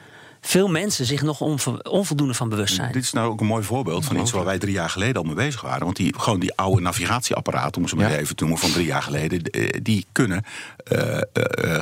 veel 0.48 0.68
mensen 0.68 1.06
zich 1.06 1.22
nog 1.22 1.40
onvo- 1.40 1.78
onvoldoende 1.82 2.34
van 2.34 2.48
bewust 2.48 2.74
zijn. 2.74 2.92
Dit 2.92 3.02
is 3.02 3.12
nou 3.12 3.30
ook 3.30 3.40
een 3.40 3.46
mooi 3.46 3.64
voorbeeld 3.64 4.04
van 4.04 4.16
iets 4.18 4.30
waar 4.30 4.44
wij 4.44 4.58
drie 4.58 4.72
jaar 4.72 4.90
geleden 4.90 5.16
al 5.16 5.22
mee 5.22 5.34
bezig 5.34 5.60
waren. 5.60 5.84
Want 5.84 5.96
die, 5.96 6.14
gewoon 6.18 6.40
die 6.40 6.54
oude 6.54 6.80
navigatieapparaten, 6.82 7.82
om 7.82 7.88
ze 7.88 7.96
maar 7.96 8.10
Ja. 8.10 8.16
even 8.16 8.36
te 8.36 8.44
noemen, 8.44 8.60
van 8.62 8.70
drie 8.70 8.86
jaar 8.86 9.02
geleden, 9.02 9.42
eh, 9.42 9.68
die 9.82 10.06
kunnen 10.12 10.44
eh, 10.84 11.16
eh, 11.16 11.22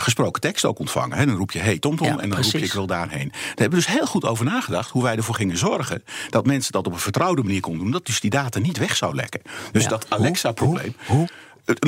gesproken 0.00 0.40
tekst 0.40 0.64
ook 0.64 0.78
ontvangen. 0.78 1.18
Hè. 1.18 1.26
Dan 1.26 1.36
roep 1.36 1.50
je 1.50 1.58
hey 1.58 1.78
TomTom 1.78 2.06
Ja, 2.06 2.18
en 2.18 2.28
dan 2.30 2.42
roep 2.42 2.52
je 2.52 2.58
ik 2.58 2.72
wil 2.72 2.86
daarheen. 2.86 3.28
Daar 3.28 3.42
hebben 3.46 3.78
we 3.78 3.84
dus 3.84 3.94
heel 3.94 4.06
goed 4.06 4.24
over 4.24 4.44
nagedacht 4.44 4.90
hoe 4.90 5.02
wij 5.02 5.16
ervoor 5.16 5.34
gingen 5.34 5.56
zorgen 5.58 6.02
dat 6.30 6.46
mensen 6.46 6.72
dat 6.72 6.86
op 6.86 6.92
een 6.92 6.98
vertrouwde 6.98 7.42
manier 7.42 7.60
konden 7.60 7.82
doen, 7.82 7.92
dat 7.92 8.06
dus 8.06 8.20
die 8.20 8.30
data 8.30 8.58
niet 8.58 8.78
weg 8.78 8.96
zou 8.96 9.14
lekken. 9.14 9.40
Dus 9.72 9.82
Ja. 9.82 9.88
dat 9.88 10.06
Alexa-probleem. 10.10 10.94
Hoe? 11.06 11.28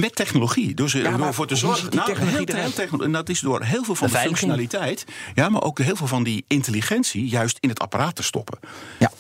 Met 0.01 0.15
technologie. 0.15 0.75
Dus 0.75 0.95
eh, 0.95 1.03
Ja, 1.03 1.17
door 1.17 1.35
voor 1.35 1.47
te 1.47 1.57
zorgen. 1.57 1.91
technologie 1.91 2.17
heel, 2.29 2.37
heel 2.47 2.47
eruit? 2.47 2.75
techno- 2.75 3.05
en 3.05 3.13
dat 3.13 3.29
is 3.29 3.41
door 3.41 3.63
heel 3.63 3.85
veel 3.85 3.95
van 3.95 4.07
de, 4.07 4.13
Beveiliging. 4.13 4.51
functionaliteit. 4.53 5.05
Ja, 5.35 5.49
maar 5.49 5.63
ook 5.63 5.79
heel 5.79 5.97
veel 5.97 6.07
van 6.07 6.23
die 6.23 6.45
intelligentie 6.49 7.29
juist 7.29 7.57
in 7.61 7.69
het 7.69 7.79
apparaat 7.81 8.17
te 8.17 8.23
stoppen. 8.23 8.59
Ja. 8.99 9.11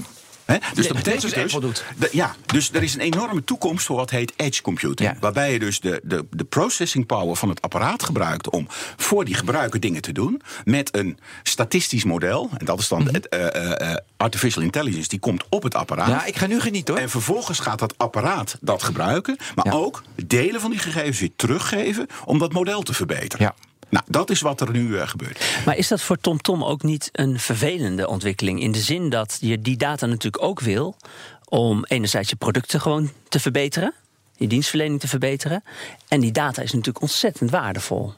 Dus 0.75 0.87
dat 0.87 0.97
betekent 0.97 1.35
dus, 1.61 2.11
ja, 2.13 2.35
dus 2.47 2.73
er 2.73 2.83
is 2.83 2.95
een 2.95 3.01
enorme 3.01 3.45
toekomst 3.45 3.87
voor 3.87 3.97
wat 3.97 4.11
heet 4.11 4.33
edge 4.37 4.63
computing. 4.63 5.11
Ja. 5.11 5.17
Waarbij 5.21 5.53
je 5.53 5.59
dus 5.59 5.81
de, 5.81 6.01
de, 6.05 6.27
de 6.31 6.45
processing 6.45 7.07
power 7.07 7.37
van 7.37 7.49
het 7.49 7.63
apparaat 7.63 8.03
gebruikt 8.03 8.51
om 8.51 8.67
voor 8.97 9.25
die 9.25 9.35
gebruiker 9.35 9.81
dingen 9.81 10.03
te 10.03 10.13
doen. 10.13 10.43
Met 10.65 10.97
een 10.97 11.19
statistisch 11.43 12.05
model. 12.05 12.51
En 12.59 12.65
dat 12.65 12.79
is 12.79 12.89
dan 12.89 13.09
het, 13.13 13.29
eh, 13.29 13.47
eh, 13.55 13.91
eh, 13.91 13.97
artificial 14.17 14.63
intelligence. 14.63 15.09
Die 15.09 15.19
komt 15.19 15.45
op 15.49 15.63
het 15.63 15.75
apparaat. 15.75 16.09
ja, 16.09 16.25
ik 16.25 16.37
ga 16.37 16.47
nu 16.47 16.61
genieten 16.61 16.95
hoor. 16.95 17.03
En 17.03 17.11
vervolgens 17.11 17.59
gaat 17.59 17.79
dat 17.79 17.95
apparaat 17.99 18.57
dat 18.61 18.83
gebruiken. 18.83 19.37
Maar 19.55 19.67
Ja. 19.67 19.73
ook 19.73 20.03
delen 20.27 20.61
van 20.61 20.71
die 20.71 20.79
gegevens 20.79 21.21
weer 21.21 21.33
teruggeven 21.37 22.07
om 22.25 22.39
dat 22.39 22.53
model 22.53 22.83
te 22.83 22.95
verbeteren. 22.95 23.47
Ja. 23.47 23.55
Nou, 23.89 24.05
dat 24.09 24.31
is 24.31 24.41
wat 24.41 24.61
er 24.61 24.71
nu 24.71 24.99
eh, 24.99 25.09
gebeurt. 25.09 25.59
Maar 25.65 25.77
is 25.77 25.89
dat 25.89 26.03
voor 26.03 26.19
TomTom 26.21 26.65
ook 26.65 26.83
niet 26.83 27.09
een 27.13 27.41
vervelende 27.41 28.09
ontwikkeling? 28.09 28.61
In 28.61 28.73
de 28.73 28.81
zin 28.81 29.11
dat 29.11 29.39
je 29.41 29.61
die 29.61 29.77
data 29.77 30.07
natuurlijk 30.07 30.43
ook 30.43 30.61
wil 30.61 30.97
om 31.45 31.85
enerzijds 31.85 32.31
je 32.31 32.37
producten 32.37 32.81
gewoon 32.81 33.11
te 33.29 33.41
verbeteren, 33.41 33.95
je 34.37 34.47
dienstverlening 34.47 35.01
te 35.01 35.09
verbeteren. 35.09 35.65
En 36.09 36.21
die 36.21 36.33
data 36.33 36.63
is 36.63 36.73
natuurlijk 36.73 37.01
ontzettend 37.01 37.51
waardevol. 37.51 38.15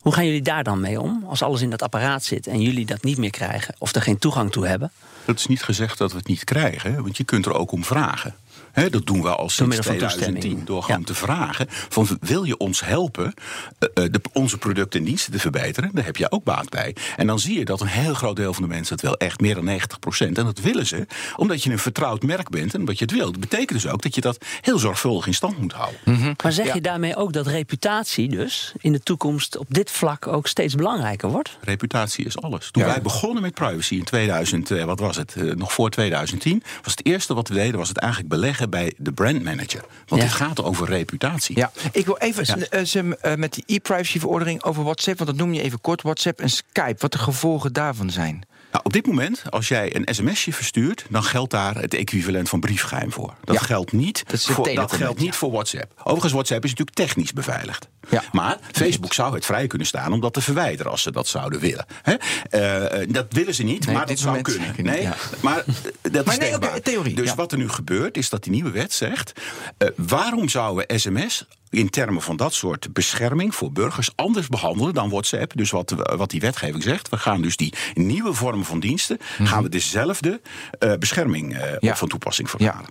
Hoe 0.00 0.12
gaan 0.12 0.26
jullie 0.26 0.42
daar 0.42 0.64
dan 0.64 0.80
mee 0.80 1.00
om? 1.00 1.24
Als 1.28 1.42
alles 1.42 1.60
in 1.60 1.70
dat 1.70 1.82
apparaat 1.82 2.24
zit 2.24 2.46
en 2.46 2.60
jullie 2.60 2.86
dat 2.86 3.02
niet 3.02 3.18
meer 3.18 3.30
krijgen 3.30 3.74
of 3.78 3.94
er 3.94 4.02
geen 4.02 4.18
toegang 4.18 4.52
toe 4.52 4.66
hebben? 4.66 4.92
Dat 5.24 5.38
is 5.38 5.46
niet 5.46 5.62
gezegd 5.62 5.98
dat 5.98 6.12
we 6.12 6.18
het 6.18 6.26
niet 6.26 6.44
krijgen, 6.44 7.02
want 7.02 7.16
je 7.16 7.24
kunt 7.24 7.46
er 7.46 7.54
ook 7.54 7.72
om 7.72 7.84
vragen. 7.84 8.34
Hè, 8.72 8.90
dat 8.90 9.06
doen 9.06 9.22
we 9.22 9.28
al 9.28 9.48
sinds 9.48 9.76
middel 9.76 9.82
van 9.92 9.96
2010 9.96 10.32
toestemming. 10.34 10.66
door 10.66 10.82
gewoon 10.82 11.00
Ja. 11.00 11.06
te 11.06 11.14
vragen: 11.14 11.66
van, 11.68 12.08
wil 12.20 12.44
je 12.44 12.56
ons 12.56 12.80
helpen 12.84 13.34
eh, 13.78 14.04
eh, 14.04 14.12
de, 14.12 14.20
onze 14.32 14.58
producten 14.58 15.00
en 15.00 15.06
diensten 15.06 15.32
te 15.32 15.38
verbeteren? 15.38 15.90
Daar 15.94 16.04
heb 16.04 16.16
je 16.16 16.30
ook 16.30 16.44
baat 16.44 16.68
bij. 16.68 16.96
En 17.16 17.26
dan 17.26 17.38
zie 17.38 17.58
je 17.58 17.64
dat 17.64 17.80
een 17.80 17.86
heel 17.86 18.14
groot 18.14 18.36
deel 18.36 18.52
van 18.54 18.62
de 18.62 18.68
mensen 18.68 18.94
het 18.94 19.02
wel 19.04 19.16
echt, 19.16 19.40
meer 19.40 19.54
dan 19.54 19.64
90 19.64 19.98
procent. 19.98 20.38
En 20.38 20.44
dat 20.44 20.58
willen 20.60 20.86
ze 20.86 21.06
omdat 21.36 21.62
je 21.62 21.70
een 21.70 21.78
vertrouwd 21.78 22.22
merk 22.22 22.48
bent 22.50 22.74
en 22.74 22.80
omdat 22.80 22.98
je 22.98 23.04
het 23.04 23.14
wil. 23.14 23.30
Dat 23.30 23.40
betekent 23.40 23.82
dus 23.82 23.86
ook 23.92 24.02
dat 24.02 24.14
je 24.14 24.20
dat 24.20 24.44
heel 24.60 24.78
zorgvuldig 24.78 25.26
in 25.26 25.34
stand 25.34 25.58
moet 25.58 25.72
houden. 25.72 26.34
Maar 26.42 26.52
zeg 26.52 26.66
Ja. 26.66 26.74
je 26.74 26.80
daarmee 26.80 27.16
ook 27.16 27.32
dat 27.32 27.46
reputatie 27.46 28.28
dus 28.28 28.72
in 28.78 28.92
de 28.92 29.00
toekomst 29.02 29.56
op 29.56 29.66
dit 29.68 29.90
vlak 29.90 30.26
ook 30.26 30.46
steeds 30.46 30.74
belangrijker 30.74 31.28
wordt? 31.28 31.58
Reputatie 31.60 32.24
is 32.24 32.40
alles. 32.40 32.70
Toen 32.70 32.82
Ja. 32.82 32.88
wij 32.88 33.02
begonnen 33.02 33.42
met 33.42 33.54
privacy 33.54 33.94
in 33.94 34.04
2000, 34.04 34.70
eh, 34.70 34.84
wat 34.84 34.98
was 35.00 35.16
het, 35.16 35.34
eh, 35.36 35.42
nog 35.54 35.72
voor 35.72 35.90
2010, 35.90 36.62
was 36.82 36.92
het 36.96 37.06
eerste 37.06 37.34
wat 37.34 37.48
we 37.48 37.54
deden, 37.54 37.78
was 37.78 37.88
het 37.88 37.98
eigenlijk 37.98 38.32
beleggen 38.32 38.48
bij 38.70 38.92
de 38.96 39.12
brandmanager. 39.12 39.84
Want 40.06 40.22
Ja. 40.22 40.28
het 40.28 40.36
gaat 40.36 40.62
over 40.62 40.86
reputatie. 40.88 41.56
Ja, 41.58 41.72
ik 41.92 42.06
wil 42.06 42.18
even 42.18 42.44
Ja. 42.46 42.66
eh, 42.68 42.94
eh, 43.32 43.38
met 43.38 43.52
die 43.54 43.64
e-privacy-verordening 43.66 44.62
over 44.62 44.82
WhatsApp, 44.82 45.18
want 45.18 45.30
dat 45.30 45.38
noem 45.38 45.54
je 45.54 45.62
even 45.62 45.80
kort, 45.80 46.02
WhatsApp 46.02 46.40
en 46.40 46.50
Skype, 46.50 46.96
wat 46.98 47.12
de 47.12 47.18
gevolgen 47.18 47.72
daarvan 47.72 48.10
zijn. 48.10 48.44
Nou, 48.72 48.84
op 48.84 48.92
dit 48.92 49.06
moment, 49.06 49.42
als 49.50 49.68
jij 49.68 49.96
een 49.96 50.14
sms'je 50.14 50.52
verstuurt, 50.52 51.04
dan 51.10 51.22
geldt 51.22 51.50
daar 51.50 51.74
het 51.74 51.94
equivalent 51.94 52.48
van 52.48 52.60
briefgeheim 52.60 53.12
voor. 53.12 53.34
Dat 53.44 53.54
Ja. 53.54 53.60
geldt 53.62 53.92
niet, 53.92 54.22
Dat 54.26 54.42
voor, 54.42 54.74
dat 54.74 54.92
geldt 54.92 55.20
niet 55.20 55.34
voor 55.34 55.50
WhatsApp. 55.50 55.92
Overigens, 55.98 56.32
WhatsApp 56.32 56.64
is 56.64 56.70
natuurlijk 56.70 56.96
technisch 56.96 57.32
beveiligd. 57.32 57.88
Ja. 58.10 58.22
Maar 58.32 58.58
Facebook 58.72 59.12
zou 59.14 59.34
het 59.34 59.44
vrij 59.44 59.66
kunnen 59.66 59.86
staan 59.86 60.12
om 60.12 60.20
dat 60.20 60.32
te 60.32 60.40
verwijderen 60.40 60.92
als 60.92 61.02
ze 61.02 61.12
dat 61.12 61.26
zouden 61.28 61.60
willen. 61.60 61.86
Hè? 62.02 62.14
Eh, 62.50 63.02
eh, 63.02 63.08
dat 63.10 63.26
willen 63.32 63.54
ze 63.54 63.62
niet, 63.62 63.86
Nee, 63.86 63.94
maar 63.94 64.06
dat 64.06 64.18
zou 64.18 64.40
kunnen. 64.40 64.68
niet, 64.76 64.82
Nee, 64.86 65.02
ja. 65.02 65.16
maar 65.40 65.58
eh, 65.58 66.12
dat 66.12 66.24
Maar 66.24 66.38
is 66.42 66.58
nee, 66.58 66.80
theorie, 66.82 67.14
Dus 67.14 67.28
ja. 67.28 67.34
wat 67.34 67.52
er 67.52 67.58
nu 67.58 67.68
gebeurt, 67.68 68.16
is 68.16 68.28
dat 68.28 68.42
die 68.42 68.52
nieuwe 68.52 68.70
wet 68.70 68.92
zegt... 68.92 69.32
eh, 69.78 69.88
waarom 69.96 70.48
zouden 70.48 70.98
sms 71.00 71.46
in 71.70 71.90
termen 71.90 72.22
van 72.22 72.36
dat 72.36 72.54
soort 72.54 72.92
bescherming 72.92 73.54
voor 73.54 73.72
burgers 73.72 74.10
anders 74.14 74.48
behandelen 74.48 74.94
dan 74.94 75.10
WhatsApp? 75.10 75.52
Dus 75.56 75.70
wat, 75.70 75.94
wat 76.16 76.30
die 76.30 76.40
wetgeving 76.40 76.82
zegt. 76.82 77.08
We 77.08 77.16
gaan 77.16 77.42
dus 77.42 77.56
die 77.56 77.74
nieuwe 77.94 78.32
vormen 78.34 78.64
van 78.64 78.80
diensten... 78.80 79.18
gaan 79.42 79.62
we 79.62 79.68
dezelfde 79.68 80.40
eh, 80.78 80.92
bescherming 80.98 81.56
eh, 81.56 81.72
Ja. 81.80 81.96
van 81.96 82.08
toepassing 82.08 82.50
Ja. 82.50 82.56
verklaren. 82.56 82.90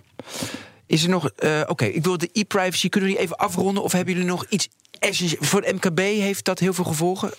Is 0.86 1.02
er 1.02 1.08
nog, 1.08 1.30
eh, 1.30 1.60
oké, 1.66 1.84
ik 1.84 2.04
wil 2.04 2.18
de 2.18 2.28
e-privacy, 2.32 2.88
kunnen 2.88 3.08
we 3.10 3.14
die 3.16 3.24
even 3.24 3.36
afronden? 3.36 3.82
Of 3.82 3.92
hebben 3.92 4.14
jullie 4.14 4.28
nog 4.28 4.44
iets? 4.48 4.68
Voor 5.40 5.60
de 5.60 5.72
MKB 5.74 5.98
heeft 5.98 6.44
dat 6.44 6.58
heel 6.58 6.72
veel 6.74 6.84
gevolgen? 6.84 7.32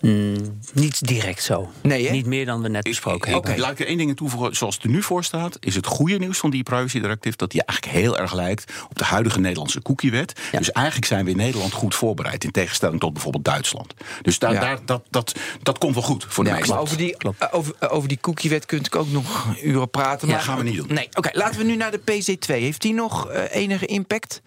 Mm, 0.00 0.58
niet 0.72 1.06
direct 1.06 1.42
zo. 1.42 1.70
Nee, 1.82 2.06
hè? 2.06 2.12
Niet 2.12 2.26
meer 2.26 2.46
dan 2.46 2.62
we 2.62 2.68
net 2.68 2.82
besproken 2.82 3.32
hebben. 3.32 3.58
Laat 3.58 3.70
ik 3.70 3.80
er 3.80 3.86
één 3.86 3.96
ding 3.96 4.10
aan 4.10 4.16
toevoegen. 4.16 4.56
Zoals 4.56 4.74
het 4.74 4.84
er 4.84 4.90
nu 4.90 5.02
voor 5.02 5.24
staat, 5.24 5.56
is 5.60 5.74
het 5.74 5.86
goede 5.86 6.18
nieuws 6.18 6.38
van 6.38 6.50
die 6.50 6.62
privacy 6.62 7.00
directive 7.00 7.36
dat 7.36 7.50
die 7.50 7.62
eigenlijk 7.64 7.98
heel 7.98 8.18
erg 8.18 8.32
lijkt 8.34 8.72
op 8.90 8.98
de 8.98 9.04
huidige 9.04 9.40
Nederlandse 9.40 9.82
cookiewet. 9.82 10.40
Ja. 10.52 10.58
Dus 10.58 10.72
eigenlijk 10.72 11.06
zijn 11.06 11.24
we 11.24 11.30
in 11.30 11.36
Nederland 11.36 11.72
goed 11.72 11.94
voorbereid, 11.94 12.44
in 12.44 12.50
tegenstelling 12.50 13.00
tot 13.00 13.12
bijvoorbeeld 13.12 13.44
Duitsland. 13.44 13.94
Dus 14.22 14.38
daar, 14.38 14.52
Ja. 14.52 14.60
daar, 14.60 14.78
dat, 14.84 15.02
dat, 15.10 15.34
dat 15.62 15.78
komt 15.78 15.94
wel 15.94 16.02
goed 16.02 16.24
voor 16.28 16.44
de 16.44 16.50
Ja, 16.50 16.56
meesten. 16.56 16.78
over 16.78 16.96
die, 16.96 17.16
Klopt. 17.16 17.52
over, 17.52 17.74
over 17.88 18.08
die 18.08 18.18
cookiewet 18.20 18.66
kunt 18.66 18.86
ik 18.86 18.96
ook 18.96 19.10
nog 19.10 19.54
uren 19.62 19.90
praten. 19.90 20.28
Ja, 20.28 20.34
maar 20.34 20.42
gaan 20.42 20.58
we 20.58 20.64
niet 20.64 20.76
doen. 20.76 20.86
Nee, 20.94 21.08
oké, 21.12 21.30
laten 21.32 21.58
we 21.58 21.64
nu 21.64 21.76
naar 21.76 21.90
de 21.90 22.00
PSD2. 22.00 22.46
Heeft 22.46 22.82
die 22.82 22.94
nog 22.94 23.28
eh, 23.28 23.42
enige 23.62 23.86
impact? 23.86 24.42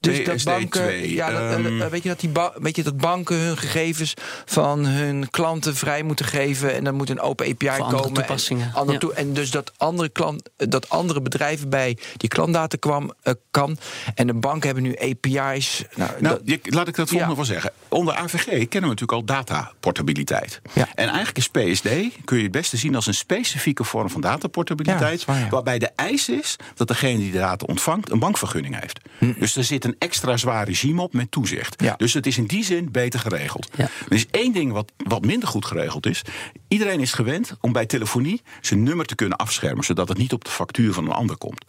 Dus 0.00 0.24
dat 0.24 0.38
PSD2, 0.40 0.44
banken, 0.44 1.08
ja, 1.10 1.30
dat, 1.30 1.40
eh, 1.40 1.52
ehm, 1.64 1.80
eh, 1.82 1.88
weet, 1.88 2.02
je 2.02 2.08
dat 2.08 2.20
die 2.20 2.28
ba- 2.30 2.52
weet 2.60 2.76
je 2.76 2.82
dat 2.82 2.96
banken 2.96 3.36
hun 3.36 3.56
gegevens 3.58 4.14
van 4.44 4.84
hun 4.86 5.30
klanten 5.30 5.76
vrij 5.76 6.02
moeten 6.02 6.26
geven 6.26 6.74
en 6.74 6.84
dan 6.84 6.94
moet 6.94 7.10
een 7.10 7.20
open 7.20 7.46
API 7.46 7.66
Voor 7.68 7.84
andere 7.84 8.02
komen. 8.02 8.12
toepassingen, 8.14 8.66
En, 8.66 8.74
andere 8.74 8.92
ja. 8.92 8.98
toe- 8.98 9.12
en 9.12 9.32
dus 9.32 9.50
dat 9.50 9.72
andere, 9.76 10.08
klant, 10.08 10.50
dat 10.56 10.88
andere 10.88 11.22
bedrijven 11.22 11.68
bij 11.68 11.96
die 12.16 12.28
klantdata 12.28 12.76
kwam, 12.80 13.12
eh, 13.22 13.32
kan. 13.50 13.76
En 14.14 14.26
de 14.26 14.34
banken 14.34 14.64
hebben 14.66 14.82
nu 14.82 14.96
API's. 14.98 15.84
Nou, 15.96 16.10
Nou, 16.20 16.40
je- 16.44 16.60
laat 16.62 16.88
ik 16.88 16.94
dat 16.94 17.08
volgende 17.08 17.32
Ja. 17.32 17.36
wel 17.36 17.44
zeggen. 17.48 17.72
Onder 17.88 18.14
AVG 18.14 18.44
kennen 18.44 18.68
we 18.90 18.96
natuurlijk 18.96 19.12
al 19.12 19.24
dataportabiliteit. 19.24 20.60
Ja. 20.74 20.88
En 20.94 21.08
eigenlijk 21.08 21.36
is 21.38 21.48
PSD, 21.48 21.88
kun 22.24 22.36
je 22.36 22.42
het 22.42 22.52
beste 22.52 22.76
zien 22.76 22.94
als 22.94 23.06
een 23.06 23.14
specifieke 23.14 23.84
vorm 23.84 24.10
van 24.10 24.20
dataportabiliteit. 24.20 25.24
waar. 25.24 25.46
Waarbij 25.50 25.78
de 25.78 25.90
eis 25.96 26.28
is 26.28 26.56
dat 26.74 26.88
degene 26.88 27.18
die 27.18 27.30
de 27.32 27.38
data 27.38 27.64
ontvangt 27.66 28.10
een 28.10 28.18
bankvergunning 28.18 28.80
heeft. 28.80 29.00
Dus 29.38 29.56
er 29.56 29.64
zit 29.64 29.84
een 29.88 29.96
extra 29.98 30.36
zwaar 30.36 30.66
regime 30.66 31.02
op 31.02 31.12
met 31.12 31.30
toezicht. 31.30 31.82
Ja. 31.82 31.94
Dus 31.96 32.14
het 32.14 32.26
is 32.26 32.38
in 32.38 32.46
die 32.46 32.64
zin 32.64 32.90
beter 32.90 33.20
geregeld. 33.20 33.68
Ja. 33.76 33.84
Er 34.08 34.12
is 34.12 34.26
één 34.30 34.52
ding 34.52 34.72
wat, 34.72 34.92
wat 34.96 35.24
minder 35.24 35.48
goed 35.48 35.64
geregeld 35.66 36.06
is. 36.06 36.22
Iedereen 36.68 37.00
is 37.00 37.12
gewend 37.12 37.56
om 37.60 37.72
bij 37.72 37.86
telefonie 37.86 38.42
zijn 38.60 38.82
nummer 38.82 39.06
te 39.06 39.14
kunnen 39.14 39.38
afschermen, 39.38 39.84
zodat 39.84 40.08
het 40.08 40.18
niet 40.18 40.32
op 40.32 40.44
de 40.44 40.50
factuur 40.50 40.92
van 40.92 41.04
een 41.04 41.12
ander 41.12 41.36
komt. 41.36 41.64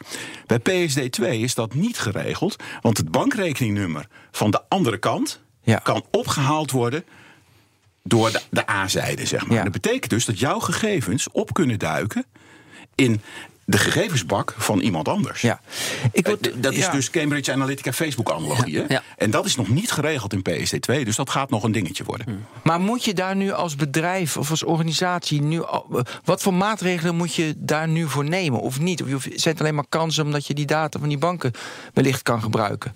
Bij 0.45 0.59
PSD2 0.59 1.25
is 1.29 1.55
dat 1.55 1.73
niet 1.73 1.99
geregeld, 1.99 2.55
want 2.81 2.97
het 2.97 3.11
bankrekeningnummer 3.11 4.07
van 4.31 4.51
de 4.51 4.61
andere 4.69 4.97
kant 4.97 5.39
Ja. 5.63 5.77
kan 5.77 6.05
opgehaald 6.11 6.71
worden 6.71 7.03
door 8.03 8.31
de, 8.31 8.41
de 8.49 8.69
A-zijde, 8.69 9.25
zeg 9.25 9.47
maar. 9.47 9.57
Ja. 9.57 9.63
Dat 9.63 9.71
betekent 9.71 10.09
dus 10.09 10.25
dat 10.25 10.39
jouw 10.39 10.59
gegevens 10.59 11.27
op 11.31 11.53
kunnen 11.53 11.79
duiken 11.79 12.25
in 12.95 13.21
de 13.69 13.77
gegevensbak 13.77 14.53
van 14.57 14.79
iemand 14.79 15.07
anders. 15.07 15.41
Ja. 15.41 15.61
Ik 16.11 16.27
Eh, 16.27 16.33
word, 16.33 16.63
dat 16.63 16.73
is 16.73 16.79
ja. 16.85 16.91
dus 16.91 17.09
Cambridge 17.09 17.51
Analytica 17.53 17.93
Facebook-analogie. 17.93 18.83
Ja. 18.87 19.03
En 19.17 19.31
dat 19.31 19.45
is 19.45 19.55
nog 19.55 19.67
niet 19.67 19.91
geregeld 19.91 20.33
in 20.33 20.41
PSD2, 20.41 21.03
dus 21.03 21.15
dat 21.15 21.29
gaat 21.29 21.49
nog 21.49 21.63
een 21.63 21.71
dingetje 21.71 22.03
worden. 22.03 22.45
Maar 22.63 22.79
moet 22.79 23.03
je 23.05 23.13
daar 23.13 23.35
nu 23.35 23.51
als 23.51 23.75
bedrijf 23.75 24.37
of 24.37 24.49
als 24.49 24.63
organisatie 24.63 25.41
nu. 25.41 25.61
eh, 25.61 25.79
Wat 26.23 26.41
voor 26.41 26.53
maatregelen 26.53 27.15
moet 27.15 27.35
je 27.35 27.53
daar 27.57 27.87
nu 27.87 28.07
voor 28.07 28.23
nemen 28.23 28.59
of 28.59 28.79
niet? 28.79 29.01
Of 29.01 29.09
je- 29.09 29.15
of 29.15 29.21
zijn 29.33 29.53
het 29.53 29.59
alleen 29.61 29.75
maar 29.75 29.85
kansen 29.89 30.25
omdat 30.25 30.47
je 30.47 30.53
die 30.53 30.65
data 30.65 30.99
van 30.99 31.09
die 31.09 31.17
banken 31.17 31.51
wellicht 31.93 32.21
kan 32.23 32.41
gebruiken? 32.41 32.91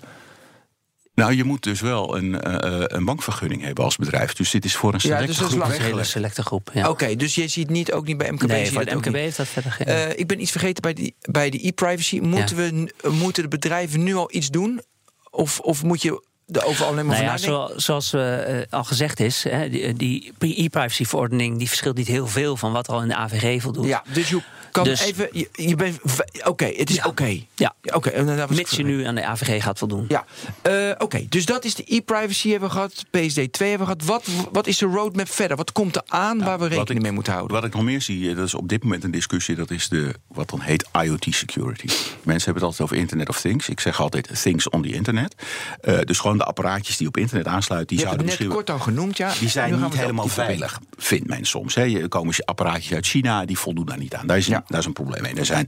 Nou, 1.16 1.36
je 1.36 1.44
moet 1.44 1.64
dus 1.64 1.82
wel 1.82 2.18
een, 2.18 2.42
eh, 2.42 2.82
eh, 2.82 2.84
een 2.88 3.06
bankvergunning 3.06 3.62
hebben 3.62 3.84
als 3.84 3.96
bedrijf. 3.96 4.34
Dus 4.34 4.52
dit 4.52 4.66
is 4.66 4.76
voor 4.76 4.94
een 4.94 5.00
Ja, 5.02 5.02
selecte 5.02 5.26
dus 5.28 5.38
dat 5.38 5.48
is 5.48 5.54
groep. 5.54 5.66
Een 5.66 5.82
hele 5.82 6.04
selecte 6.04 6.44
groep. 6.44 6.72
Ja. 6.74 6.90
Oké, 6.90 7.16
dus 7.16 7.36
je 7.36 7.48
ziet 7.48 7.70
niet 7.70 7.92
ook 7.92 8.06
niet 8.06 8.18
bij 8.18 8.32
MKB. 8.32 8.48
nee, 8.48 8.72
voor 8.72 8.82
het 8.82 8.94
MKB 8.94 9.14
heeft 9.14 9.38
dat 9.38 9.48
verder 9.48 9.72
geen. 9.72 9.88
Eh, 9.88 10.20
ik 10.20 10.28
ben 10.28 10.42
iets 10.42 10.52
vergeten 10.52 10.82
bij, 10.82 10.94
die, 10.94 11.16
bij 11.22 11.50
de 11.50 11.68
e-privacy. 11.68 12.20
Moeten, 12.20 12.56
we, 12.56 12.94
moeten 13.10 13.44
de 13.44 13.50
bedrijven 13.50 14.04
nu 14.04 14.16
al 14.16 14.28
iets 14.32 14.50
doen? 14.50 14.82
Of, 15.30 15.60
of 15.60 15.84
moet 15.84 16.02
je 16.02 16.24
er 16.48 16.66
overal 16.66 16.90
alleen 16.90 17.06
maar 17.06 17.24
Nou 17.24 17.40
van 17.40 17.50
ja, 17.52 17.56
zoals, 17.56 17.86
zoals 17.86 18.14
eh, 18.14 18.62
al 18.70 18.84
gezegd 18.84 19.20
is, 19.20 19.44
hè, 19.44 19.70
die, 19.70 19.94
die 20.38 20.64
e-privacy-verordening 20.64 21.58
die 21.58 21.68
verschilt 21.68 21.98
niet 21.98 22.08
heel 22.08 22.28
veel 22.28 22.58
van 22.58 22.72
wat 22.72 22.90
al 22.90 23.02
in 23.02 23.08
de 23.08 23.16
AVG 23.16 23.62
voldoet. 23.62 23.86
Ja, 23.86 24.04
dus 24.14 24.30
je 24.30 24.42
kan 24.74 24.84
Dus- 24.84 25.02
even. 25.02 25.28
Je, 25.32 25.50
je 25.52 25.76
bent. 25.76 26.00
Oké, 26.44 26.66
het 26.66 26.90
is 26.90 26.96
Ja. 26.96 27.06
oké. 27.06 27.40
Ja. 27.56 27.76
Oké, 27.94 28.10
en 28.10 28.26
dan 28.26 28.36
was 28.36 28.50
ik 28.50 28.56
Mits 28.56 28.72
je 28.72 28.84
nu 28.84 29.04
aan 29.06 29.16
de 29.16 29.26
AVG 29.26 29.64
gaat 29.64 29.78
voldoen. 29.80 30.06
Ja, 30.08 30.26
eh, 30.62 30.90
oké. 30.98 31.26
Dus 31.30 31.46
dat 31.46 31.66
is 31.66 31.76
de 31.76 31.84
e-privacy 31.96 32.50
hebben 32.50 32.70
we 32.70 32.74
gehad. 32.76 33.06
PSD2 33.18 33.70
hebben 33.70 33.88
we 33.88 33.94
gehad. 33.94 34.04
Wat, 34.04 34.28
wat 34.52 34.68
is 34.68 34.78
de 34.78 34.86
roadmap 34.86 35.30
verder? 35.30 35.58
Wat 35.58 35.72
komt 35.72 35.96
er 35.96 36.02
aan 36.08 36.44
waar 36.44 36.60
we 36.60 36.68
rekening 36.68 36.90
ik- 36.90 37.02
mee 37.02 37.12
moeten 37.12 37.34
houden? 37.34 37.56
Wat 37.56 37.66
ik 37.66 37.74
nog 37.74 37.84
meer 37.84 38.02
zie, 38.02 38.30
eh, 38.30 38.36
dat 38.36 38.46
is 38.46 38.54
op 38.54 38.70
dit 38.70 38.84
moment 38.84 39.04
een 39.04 39.12
discussie, 39.12 39.56
dat 39.56 39.72
is 39.72 39.90
de, 39.90 40.14
wat 40.28 40.50
dan 40.50 40.62
heet 40.62 40.86
IoT 41.04 41.26
security. 41.30 41.86
Mensen 42.24 42.24
hebben 42.24 42.54
het 42.54 42.64
altijd 42.64 42.82
over 42.82 42.96
Internet 42.98 43.30
of 43.30 43.40
Things. 43.42 43.70
Ik 43.70 43.80
zeg 43.80 44.02
altijd 44.02 44.42
things 44.42 44.70
on 44.70 44.82
the 44.82 44.94
internet. 44.94 45.36
Eh, 45.82 46.00
dus 46.00 46.20
gewoon 46.20 46.38
de 46.38 46.44
apparaatjes 46.44 46.98
die 46.98 47.08
op 47.08 47.18
internet 47.18 47.48
aansluiten, 47.48 47.88
die 47.96 48.06
je 48.06 48.06
hebt 48.06 48.16
zouden 48.22 48.40
het 48.40 48.40
net 48.40 48.50
misschien... 48.50 48.76
kort 48.76 48.80
al 48.88 48.94
genoemd, 48.94 49.18
ja. 49.18 49.34
Die 49.40 49.50
zijn 49.50 49.82
niet 49.82 49.94
helemaal 49.98 50.28
veilig, 50.28 50.80
vindt 50.98 51.28
men 51.28 51.46
soms. 51.46 51.76
Hè. 51.76 51.84
Je 51.84 52.08
komen 52.08 52.36
apparaatjes 52.46 52.94
uit 52.94 53.06
China, 53.06 53.46
die 53.46 53.58
voldoen 53.58 53.86
daar 53.86 53.98
niet 53.98 54.16
aan. 54.16 54.28
Daar 54.28 54.38
is, 54.38 54.46
een, 54.48 54.54
Ja. 54.54 54.63
Daar 54.68 54.80
is 54.80 54.86
een 54.86 54.94
probleem 54.94 55.22
mee. 55.22 55.34
Er 55.34 55.46
zijn 55.46 55.68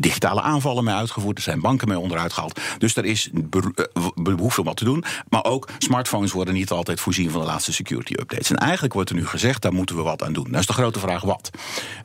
digitale 0.00 0.40
aanvallen 0.40 0.84
mee 0.84 0.94
uitgevoerd. 0.94 1.36
Er 1.36 1.42
zijn 1.42 1.60
banken 1.60 1.88
mee 1.88 1.98
onderuit 1.98 2.32
gehaald. 2.32 2.60
Dus 2.78 2.96
er 2.96 3.04
is 3.04 3.30
eh, 3.50 4.06
behoefte 4.14 4.60
om 4.60 4.66
wat 4.66 4.76
te 4.76 4.84
doen. 4.84 5.04
Maar 5.28 5.44
ook 5.44 5.68
smartphones 5.78 6.32
worden 6.32 6.54
niet 6.54 6.70
altijd 6.70 7.00
voorzien 7.00 7.30
van 7.30 7.40
de 7.40 7.46
laatste 7.46 7.72
security 7.72 8.12
updates. 8.12 8.50
En 8.50 8.56
eigenlijk 8.56 8.92
wordt 8.94 9.10
er 9.10 9.16
nu 9.16 9.26
gezegd, 9.26 9.62
daar 9.62 9.72
moeten 9.72 9.96
we 9.96 10.02
wat 10.02 10.22
aan 10.22 10.32
doen. 10.32 10.46
Nou 10.46 10.58
is 10.58 10.66
de 10.66 10.72
grote 10.72 10.98
vraag 10.98 11.22
wat. 11.22 11.50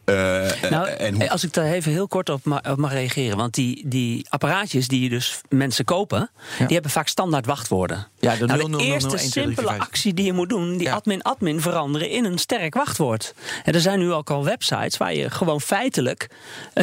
Eh, 0.06 0.64
eh, 0.64 0.72
Nou, 0.72 0.88
en 0.88 1.14
hoe, 1.16 1.30
als 1.30 1.44
ik 1.44 1.54
daar 1.54 1.66
even 1.66 1.92
heel 1.92 2.08
kort 2.08 2.30
op 2.30 2.44
mag, 2.76 2.92
reageren. 2.92 3.38
Want 3.38 3.54
die, 3.54 3.88
die 3.88 4.26
apparaatjes 4.30 4.88
die 4.88 5.10
dus 5.10 5.42
mensen 5.50 5.86
kopen, 5.86 6.30
die 6.58 6.68
hebben 6.68 6.92
vaak 6.92 7.08
standaard 7.08 7.46
wachtwoorden. 7.46 8.08
Ja, 8.20 8.36
de 8.36 8.46
nou, 8.46 8.60
0000 8.60 8.80
de 8.80 8.84
eerste 8.86 9.18
1, 9.18 9.18
2, 9.18 9.30
3, 9.30 9.32
4, 9.32 9.42
simpele 9.44 9.68
5. 9.68 9.80
actie 9.80 10.14
die 10.14 10.26
je 10.26 10.34
moet 10.34 10.50
doen, 10.50 10.78
die 10.78 10.88
Ja. 10.88 10.94
admin-admin 10.94 11.62
veranderen 11.62 12.10
in 12.10 12.26
een 12.26 12.38
sterk 12.38 12.74
wachtwoord. 12.74 13.34
En 13.64 13.74
er 13.74 13.82
zijn 13.82 14.00
nu 14.00 14.12
ook 14.14 14.30
al 14.30 14.44
websites 14.44 14.98
waar 14.98 15.14
je 15.14 15.30
gewoon 15.30 15.62
feitelijk 15.62 16.30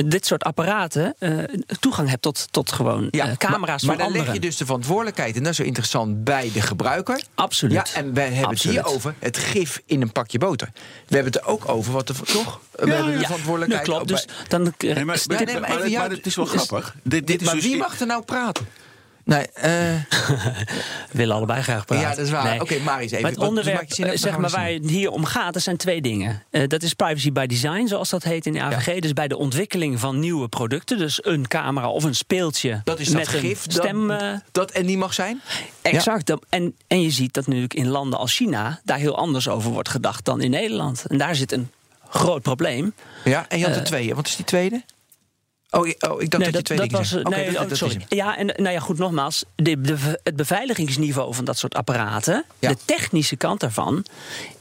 dit 0.05 0.27
soort 0.27 0.45
apparaten 0.45 0.92
eh, 0.97 1.39
toegang 1.81 2.09
hebt 2.09 2.23
tot, 2.23 2.47
tot 2.51 2.73
gewoon 2.73 3.09
Ja, 3.11 3.29
eh, 3.29 3.37
camera's 3.37 3.51
maar, 3.59 3.67
maar 3.67 3.79
van 3.79 3.97
dan 3.97 4.07
anderen. 4.07 4.25
leg 4.27 4.35
je 4.35 4.41
dus 4.41 4.57
de 4.57 4.65
verantwoordelijkheid, 4.65 5.37
en 5.37 5.43
dat 5.43 5.51
is 5.51 5.57
zo 5.57 5.63
interessant, 5.63 6.25
bij 6.25 6.51
de 6.53 6.61
gebruiker. 6.61 7.23
Absoluut. 7.35 7.75
Ja, 7.75 8.01
en 8.01 8.15
wij 8.15 8.29
hebben 8.29 8.45
Absoluut. 8.49 8.77
het 8.77 8.87
hier 8.87 8.95
over 8.97 9.15
het 9.19 9.37
gif 9.37 9.83
in 9.87 10.03
een 10.03 10.13
pakje 10.13 10.39
boter. 10.39 10.69
We 11.07 11.15
hebben 11.15 11.33
het 11.33 11.43
er 11.43 11.49
ook 11.49 11.69
over 11.69 11.93
wat 11.93 12.07
de 12.07 12.13
toch? 12.15 12.61
We 12.71 12.91
hebben 12.93 13.13
de 13.13 13.19
Ja, 13.19 13.25
verantwoordelijkheid. 13.27 13.87
dat 13.87 13.95
klopt. 13.95 14.09
Dus 14.09 14.27
dan, 14.49 14.63
Nee, 14.63 14.73
maar, 14.79 14.95
nee, 14.95 15.05
maar- 15.05 15.05
maar 15.05 15.37
maar- 15.37 15.41
even 15.51 15.61
maar- 15.61 15.89
jou- 15.89 16.09
maar 16.09 16.17
het 16.17 16.27
is 16.27 16.37
wel 16.37 16.45
is- 16.45 16.51
grappig. 16.51 16.95
Dit, 17.03 17.27
dit 17.27 17.41
is 17.41 17.47
maar 17.47 17.55
dus 17.55 17.65
wie 17.65 17.77
mag 17.77 18.01
er 18.01 18.07
nou 18.07 18.23
praten? 18.23 18.67
Nee, 19.25 19.47
eh, 19.53 19.95
willen 21.11 21.37
allebei 21.37 21.63
graag 21.63 21.85
praten. 21.85 22.05
Ja, 22.09 22.15
dat 22.15 22.25
is 22.25 22.31
waar. 22.31 22.45
Nee. 22.45 22.61
Oké, 22.61 22.79
Maris, 22.79 23.05
even. 23.11 23.21
Maar 23.23 23.31
het 23.31 23.39
Wat- 23.41 23.49
onderwerp, 23.49 23.91
eh, 23.91 24.11
zeg 24.15 24.35
we 24.35 24.41
maar, 24.41 24.51
waar 24.51 24.69
het 24.69 24.91
hier 24.91 25.11
om 25.11 25.25
gaat, 25.25 25.55
er 25.55 25.61
zijn 25.61 25.77
twee 25.77 26.01
dingen. 26.01 26.43
Eh, 26.51 26.69
dat 26.69 26.83
is 26.83 26.95
privacy 26.95 27.33
by 27.33 27.47
design, 27.47 27.87
zoals 27.87 28.11
dat 28.11 28.23
heet 28.23 28.47
in 28.47 28.53
de 28.53 28.61
AVG. 28.61 28.99
Dus 29.01 29.13
bij 29.13 29.29
de 29.29 29.37
ontwikkeling 29.37 30.01
van 30.01 30.19
nieuwe 30.19 30.49
producten. 30.49 30.99
Dus 30.99 31.25
een 31.25 31.49
camera 31.49 31.89
of 31.91 32.05
een 32.05 32.15
speeltje 32.15 32.81
dat 32.85 32.99
is 33.01 33.07
dat 33.07 33.17
met 33.17 33.29
gif. 33.29 33.65
een 33.67 33.73
stem. 33.73 34.09
dat, 34.09 34.41
dat 34.53 34.71
en 34.71 34.87
die 34.87 34.99
mag 34.99 35.15
zijn? 35.15 35.41
exact. 35.83 36.27
Dat- 36.27 36.45
En, 36.49 36.75
en 36.87 37.03
je 37.03 37.11
ziet 37.11 37.35
dat 37.35 37.47
natuurlijk 37.47 37.75
in 37.75 37.89
landen 37.89 38.19
als 38.19 38.35
China 38.37 38.81
daar 38.85 38.99
heel 38.99 39.17
anders 39.19 39.49
over 39.49 39.71
wordt 39.71 39.89
gedacht 39.89 40.25
dan 40.25 40.41
in 40.41 40.51
Nederland. 40.51 41.05
En 41.07 41.19
daar 41.19 41.35
zit 41.35 41.53
een 41.53 41.71
groot 42.09 42.43
probleem. 42.43 42.95
Ja, 43.25 43.47
en 43.49 43.59
je 43.59 43.65
had 43.65 43.75
er 43.75 43.81
Eh, 43.81 43.87
twee. 43.87 44.15
Wat 44.15 44.27
is 44.27 44.37
die 44.37 44.45
tweede? 44.45 44.83
Oh, 45.75 45.87
ik- 45.87 46.07
oh 46.09 46.23
ik 46.23 46.31
dacht 46.31 46.45
dat, 46.45 46.55
je 46.55 46.63
twee 46.63 46.79
dingen 46.79 46.97
was, 46.97 47.13
nee, 47.13 47.53
dat- 47.53 47.65
oh, 47.71 47.73
sorry. 47.73 48.05
Ja, 48.09 48.37
en 48.37 48.47
nou 48.47 48.71
ja, 48.71 48.81
goed, 48.81 48.99
nogmaals. 48.99 49.45
De, 49.55 49.81
de- 49.81 50.21
het 50.23 50.37
beveiligingsniveau 50.37 51.35
van 51.35 51.45
dat 51.45 51.59
soort 51.59 51.75
apparaten, 51.75 52.45
Ja. 52.59 52.69
de 52.69 52.77
technische 52.85 53.37
kant 53.37 53.61
daarvan, 53.61 54.05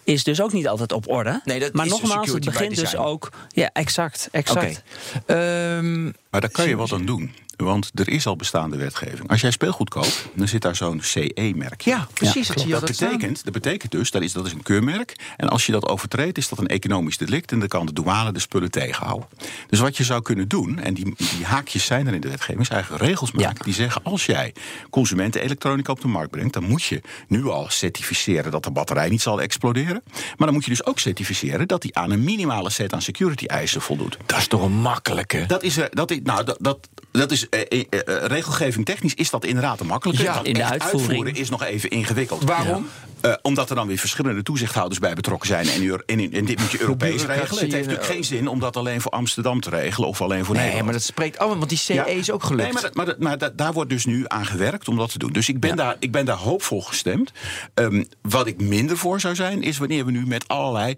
is 0.04 0.24
dus 0.24 0.42
ook 0.42 0.54
niet 0.54 0.68
altijd 0.68 0.92
op 0.92 1.10
orde. 1.10 1.42
Nee, 1.46 1.60
dat 1.60 1.74
maar 1.74 1.86
is 1.86 1.92
nogmaals, 1.92 2.14
het 2.14 2.24
security 2.26 2.50
by 2.50 2.58
begint 2.58 2.76
dus 2.92 2.96
ook. 2.96 3.30
Ja, 3.50 3.70
exact. 3.74 4.28
exact. 4.32 4.82
Ehm, 5.26 6.04
Maar 6.04 6.42
daar 6.42 6.50
kan 6.50 6.68
je 6.68 6.76
wat 6.76 6.92
aan 6.92 7.06
doen. 7.06 7.34
Want 7.64 7.92
er 7.94 8.10
is 8.10 8.26
al 8.26 8.36
bestaande 8.36 8.78
wetgeving. 8.78 9.30
Als 9.30 9.42
jij 9.42 9.52
speelgoed 9.52 9.90
koopt, 9.90 10.26
dan 10.34 10.48
zit 10.48 10.62
daar 10.62 10.76
zo'n 10.76 11.02
CE-merk. 11.02 11.82
ja, 11.82 12.08
precies. 12.14 12.48
dat 12.48 12.60
zie 12.60 12.68
je 12.68 12.74
Dat 12.74 12.86
betekent, 12.86 13.44
dat 13.44 13.54
betekent 13.54 13.92
dus, 13.92 14.12
dat 14.12 14.22
is, 14.22 14.34
dat 14.34 14.46
is 14.46 14.54
een 14.54 14.64
keurmerk. 14.64 15.16
En 15.38 15.50
als 15.50 15.66
je 15.66 15.72
dat 15.72 15.88
overtreedt, 15.88 16.38
is 16.38 16.50
dat 16.50 16.60
een 16.60 16.68
economisch 16.68 17.18
delict. 17.18 17.52
En 17.52 17.60
dan 17.60 17.68
kan 17.68 17.86
de 17.86 17.94
douane 17.94 18.32
de 18.32 18.40
spullen 18.40 18.72
tegenhouden. 18.72 19.28
Dus 19.70 19.80
wat 19.80 19.98
je 19.98 20.04
zou 20.04 20.22
kunnen 20.22 20.48
doen, 20.48 20.80
en 20.80 20.94
die, 20.94 21.16
die 21.16 21.46
haakjes 21.46 21.86
zijn 21.86 22.08
er 22.08 22.14
in 22.14 22.22
de 22.22 22.30
wetgeving, 22.30 22.60
is 22.60 22.70
eigenlijk 22.70 23.04
regels 23.04 23.32
maken 23.32 23.56
Ja. 23.58 23.64
die 23.64 23.74
zeggen: 23.74 24.04
als 24.04 24.26
jij 24.26 24.54
consumentenelektronica 24.90 25.92
op 25.92 26.02
de 26.02 26.08
markt 26.08 26.32
brengt, 26.32 26.54
dan 26.54 26.64
moet 26.64 26.84
je 26.84 27.02
nu 27.28 27.46
al 27.46 27.66
certificeren 27.70 28.52
dat 28.52 28.64
de 28.64 28.72
batterij 28.72 29.10
niet 29.10 29.22
zal 29.22 29.42
exploderen. 29.42 30.04
Maar 30.38 30.48
dan 30.48 30.54
moet 30.54 30.64
je 30.64 30.70
dus 30.70 30.86
ook 30.86 31.00
certificeren 31.00 31.68
dat 31.68 31.82
die 31.82 31.96
aan 31.98 32.12
een 32.12 32.24
minimale 32.24 32.70
set 32.70 32.94
aan 32.94 33.02
security 33.02 33.46
eisen 33.46 33.82
voldoet. 33.82 34.18
Dat 34.26 34.38
is 34.38 34.48
toch 34.48 34.62
een 34.62 34.72
makkelijke. 34.72 35.46
Dat 35.46 35.64
is, 35.64 35.78
eh, 35.78 35.86
dat 35.90 36.12
is, 36.12 36.20
nou, 36.24 36.44
dat, 36.44 36.58
dat, 36.60 36.90
dat 37.12 37.32
is 37.32 37.50
eh, 37.50 37.62
eh, 37.62 37.80
eh, 37.90 38.26
regelgeving 38.26 38.86
technisch 38.86 39.14
is 39.14 39.30
dat 39.30 39.46
inderdaad 39.46 39.80
een 39.80 39.88
makkelijke. 39.88 40.24
Ja, 40.24 40.34
Dat 40.34 40.46
in 40.46 40.54
de 40.54 40.64
uitvoering. 40.64 41.02
uitvoeren 41.10 41.36
is 41.36 41.50
nog 41.50 41.64
even 41.64 41.90
ingewikkeld. 41.90 42.44
Waarom? 42.44 42.88
Eh, 43.22 43.34
omdat 43.42 43.70
er 43.70 43.76
dan 43.76 43.88
weer 43.88 43.98
verschillende 43.98 44.44
toezichthouders 44.44 45.00
bij 45.00 45.14
betrokken 45.14 45.48
zijn. 45.48 45.68
En, 45.68 46.04
en, 46.06 46.32
en 46.34 46.46
dit 46.46 46.60
moet 46.60 46.72
je 46.72 46.82
Europees 46.82 47.26
regelen. 47.26 47.64
Het 47.64 47.74
heeft 47.74 47.88
natuurlijk 47.88 48.06
geen 48.06 48.24
zin 48.24 48.48
om 48.48 48.60
dat 48.60 48.78
alleen 48.78 49.02
voor 49.02 49.12
Amsterdam 49.12 49.60
te 49.62 49.70
regelen 49.70 50.10
of 50.10 50.22
alleen 50.22 50.46
voor 50.46 50.54
Nee, 50.56 50.64
Nederland. 50.64 50.84
maar 50.86 50.94
dat 51.00 51.04
spreekt 51.04 51.38
allemaal, 51.38 51.58
want 51.58 51.70
die 51.70 51.78
CE 51.78 51.94
Ja. 51.94 52.06
is 52.06 52.32
ook 52.32 52.44
gelukt. 52.44 52.64
Nee, 52.64 52.74
maar, 52.74 52.82
dat- 52.82 52.96
maar, 52.96 53.06
dat- 53.06 53.20
maar 53.20 53.38
dat- 53.38 53.58
daar 53.58 53.74
wordt 53.74 53.90
dus 53.90 54.06
nu 54.06 54.24
aan 54.28 54.46
gewerkt 54.46 54.88
om 54.88 54.98
dat 54.98 55.12
te 55.12 55.18
doen. 55.18 55.32
Dus 55.32 55.50
ik 55.50 55.60
ben, 55.60 55.76
daar, 55.76 55.96
ik 56.00 56.12
ben 56.12 56.26
daar 56.26 56.38
hoopvol 56.38 56.82
gestemd. 56.82 57.32
Ehm, 57.74 58.04
wat 58.22 58.48
ik 58.48 58.62
minder 58.62 58.98
voor 58.98 59.20
zou 59.20 59.36
zijn, 59.36 59.62
is 59.62 59.78
wanneer 59.78 60.06
we 60.06 60.12
nu 60.12 60.26
met 60.26 60.48
allerlei 60.48 60.96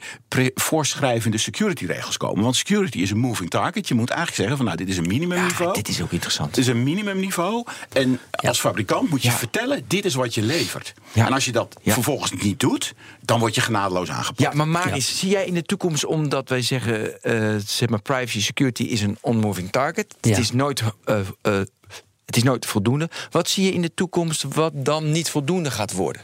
voorschrijvende 0.55 1.37
security 1.37 1.85
regels 1.85 2.17
komen. 2.17 2.43
Want 2.43 2.55
security 2.55 2.97
is 2.97 3.11
een 3.11 3.17
moving 3.19 3.49
target. 3.49 3.87
Je 3.87 3.93
moet 3.93 4.09
eigenlijk 4.09 4.37
zeggen 4.39 4.57
van 4.57 4.65
nou, 4.65 4.77
dit 4.77 4.89
is 4.89 4.97
een 4.97 5.07
minimumniveau. 5.07 5.67
Ja, 5.69 5.73
dit 5.75 5.87
is 5.87 6.01
ook 6.01 6.11
interessant. 6.11 6.49
Het 6.49 6.57
is 6.57 6.67
een 6.67 6.83
minimumniveau. 6.83 7.65
En 7.93 8.19
als 8.31 8.59
fabrikant 8.59 9.09
moet 9.09 9.21
je 9.21 9.31
vertellen: 9.31 9.83
dit 9.87 10.05
is 10.05 10.13
wat 10.13 10.33
je 10.33 10.41
levert. 10.41 10.93
En 11.13 11.33
als 11.33 11.45
je 11.45 11.51
dat 11.51 11.75
Ja. 11.81 11.93
Vervolgens 12.17 12.43
niet 12.43 12.59
doet, 12.59 12.93
dan 13.21 13.39
word 13.39 13.55
je 13.55 13.61
genadeloos 13.61 14.09
aangepakt. 14.09 14.39
Ja, 14.41 14.51
maar 14.53 14.67
Maris, 14.67 15.19
zie 15.19 15.29
jij 15.29 15.45
in 15.45 15.53
de 15.53 15.63
toekomst, 15.63 16.05
omdat 16.05 16.49
wij 16.49 16.61
zeggen, 16.61 17.21
eh, 17.21 17.55
zeg 17.65 17.89
maar, 17.89 18.01
privacy 18.01 18.41
security 18.41 18.83
is 18.83 19.01
een 19.01 19.17
onmoving 19.21 19.71
target. 19.71 20.15
Ja. 20.21 20.29
Het 20.29 20.39
is 20.39 20.51
nooit. 20.51 20.83
eh, 21.05 21.19
eh, 21.41 21.59
het 22.25 22.35
is 22.35 22.43
nooit 22.43 22.65
voldoende. 22.65 23.09
Wat 23.31 23.49
zie 23.49 23.65
je 23.65 23.73
in 23.73 23.81
de 23.81 23.93
toekomst 23.93 24.43
wat 24.43 24.71
dan 24.75 25.11
niet 25.11 25.29
voldoende 25.29 25.71
gaat 25.71 25.93
worden? 25.93 26.21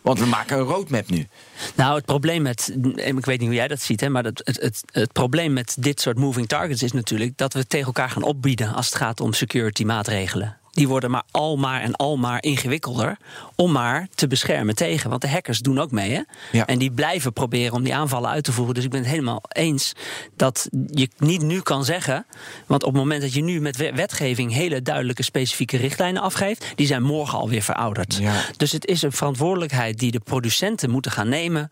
Want 0.00 0.18
we 0.18 0.26
maken 0.26 0.58
een 0.58 0.64
roadmap 0.64 1.10
nu. 1.10 1.26
Nou, 1.74 1.96
het 1.96 2.04
probleem 2.04 2.42
met. 2.42 2.76
Ik 2.94 3.24
weet 3.24 3.38
niet 3.38 3.48
hoe 3.48 3.56
jij 3.56 3.68
dat 3.68 3.80
ziet, 3.80 4.00
hè, 4.00 4.08
maar 4.08 4.24
het, 4.24 4.40
het, 4.44 4.60
het, 4.60 4.82
het 4.92 5.12
probleem 5.12 5.52
met 5.52 5.76
dit 5.78 6.00
soort 6.00 6.18
moving 6.18 6.48
targets 6.48 6.82
is 6.82 6.92
natuurlijk 6.92 7.36
dat 7.36 7.52
we 7.52 7.66
tegen 7.66 7.86
elkaar 7.86 8.10
gaan 8.10 8.22
opbieden 8.22 8.74
als 8.74 8.86
het 8.86 8.94
gaat 8.94 9.20
om 9.20 9.32
security 9.32 9.84
maatregelen. 9.84 10.59
Die 10.70 10.88
worden 10.88 11.10
maar 11.10 11.22
al 11.30 11.56
maar 11.56 11.80
en 11.80 11.96
al 11.96 12.16
maar 12.16 12.42
ingewikkelder 12.42 13.16
om 13.54 13.72
maar 13.72 14.08
te 14.14 14.26
beschermen 14.26 14.74
tegen. 14.74 15.10
Want 15.10 15.22
de 15.22 15.28
hackers 15.28 15.58
doen 15.58 15.80
ook 15.80 15.90
mee. 15.90 16.10
Hè? 16.12 16.20
Ja. 16.52 16.66
En 16.66 16.78
die 16.78 16.90
blijven 16.92 17.32
proberen 17.32 17.74
om 17.74 17.82
die 17.82 17.94
aanvallen 17.94 18.30
uit 18.30 18.44
te 18.44 18.52
voeren. 18.52 18.74
Dus 18.74 18.84
ik 18.84 18.90
ben 18.90 19.00
het 19.00 19.08
helemaal 19.10 19.42
eens 19.48 19.92
dat 20.36 20.68
je 20.90 21.08
niet 21.18 21.42
nu 21.42 21.60
kan 21.60 21.84
zeggen. 21.84 22.26
Want 22.66 22.82
op 22.82 22.88
het 22.92 22.98
moment 23.02 23.20
dat 23.22 23.32
je 23.32 23.42
nu 23.42 23.60
met 23.60 23.76
we- 23.76 23.92
wetgeving 23.94 24.52
hele 24.52 24.82
duidelijke 24.82 25.22
specifieke 25.22 25.76
richtlijnen 25.76 26.22
afgeeft, 26.22 26.64
die 26.74 26.86
zijn 26.86 27.02
morgen 27.02 27.38
alweer 27.38 27.62
verouderd. 27.62 28.16
Ja. 28.20 28.40
Dus 28.56 28.72
het 28.72 28.86
is 28.86 29.02
een 29.02 29.12
verantwoordelijkheid 29.12 29.98
die 29.98 30.10
de 30.10 30.20
producenten 30.20 30.90
moeten 30.90 31.10
gaan 31.10 31.28
nemen. 31.28 31.70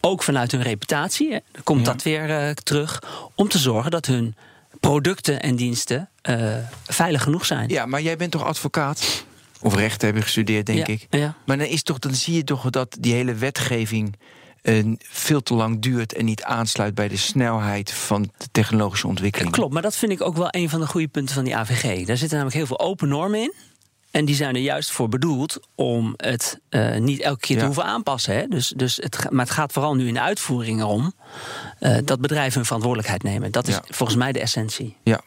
Ook 0.00 0.22
vanuit 0.22 0.52
hun 0.52 0.62
reputatie 0.62 1.32
hè, 1.32 1.38
komt 1.64 1.86
Ja. 1.86 1.92
dat 1.92 2.02
weer 2.02 2.30
eh, 2.30 2.50
terug. 2.50 3.02
Om 3.34 3.48
te 3.48 3.58
zorgen 3.58 3.90
dat 3.90 4.06
hun 4.06 4.34
producten 4.80 5.40
en 5.42 5.56
diensten 5.56 6.08
eh, 6.22 6.54
veilig 6.84 7.22
genoeg 7.22 7.46
zijn. 7.46 7.68
Ja, 7.68 7.86
maar 7.86 8.02
jij 8.02 8.16
bent 8.16 8.30
toch 8.30 8.44
advocaat? 8.44 9.24
Of 9.60 9.74
rechten 9.74 10.04
hebben 10.04 10.22
gestudeerd, 10.22 10.66
denk 10.66 10.86
Ja, 10.86 10.92
ik. 10.92 11.06
ja. 11.10 11.34
Maar 11.46 11.58
dan, 11.58 11.66
is 11.66 11.82
toch, 11.82 11.98
dan 11.98 12.14
zie 12.14 12.34
je 12.34 12.44
toch 12.44 12.70
dat 12.70 12.96
die 13.00 13.14
hele 13.14 13.34
wetgeving 13.34 14.16
eh, 14.62 14.84
veel 14.98 15.42
te 15.42 15.54
lang 15.54 15.80
duurt 15.82 16.12
en 16.14 16.24
niet 16.24 16.42
aansluit 16.42 16.94
bij 16.94 17.08
de 17.08 17.16
snelheid 17.16 17.92
van 17.92 18.22
de 18.22 18.48
technologische 18.52 19.06
ontwikkeling. 19.06 19.52
Klopt, 19.52 19.72
maar 19.72 19.82
dat 19.82 19.96
vind 19.96 20.12
ik 20.12 20.22
ook 20.22 20.36
wel 20.36 20.48
een 20.50 20.68
van 20.70 20.80
de 20.80 20.86
goede 20.86 21.08
punten 21.08 21.34
van 21.34 21.44
die 21.44 21.56
AVG. 21.56 21.82
Daar 22.06 22.16
zitten 22.16 22.28
namelijk 22.38 22.56
heel 22.56 22.66
veel 22.66 22.80
open 22.80 23.08
normen 23.08 23.40
in. 23.40 23.52
En 24.10 24.24
die 24.24 24.34
zijn 24.34 24.54
er 24.54 24.60
juist 24.60 24.90
voor 24.90 25.08
bedoeld 25.08 25.60
om 25.74 26.14
het 26.16 26.60
uh, 26.70 26.96
niet 26.96 27.20
elke 27.20 27.40
keer 27.40 27.58
te 27.58 27.64
hoeven 27.64 27.84
aanpassen. 27.84 28.34
Hè? 28.34 28.46
Dus, 28.46 28.72
dus 28.76 28.96
het, 28.96 29.30
maar 29.30 29.44
het 29.44 29.54
gaat 29.54 29.72
vooral 29.72 29.94
nu 29.94 30.06
in 30.06 30.14
de 30.14 30.20
uitvoering 30.20 30.80
erom 30.80 31.12
uh, 31.80 31.98
dat 32.04 32.20
bedrijven 32.20 32.54
hun 32.54 32.64
verantwoordelijkheid 32.64 33.22
nemen. 33.22 33.52
Dat 33.52 33.68
is 33.68 33.74
ja. 33.74 33.82
volgens 33.88 34.18
mij 34.18 34.32
de 34.32 34.40
essentie. 34.40 34.96
Ja. 35.02 35.20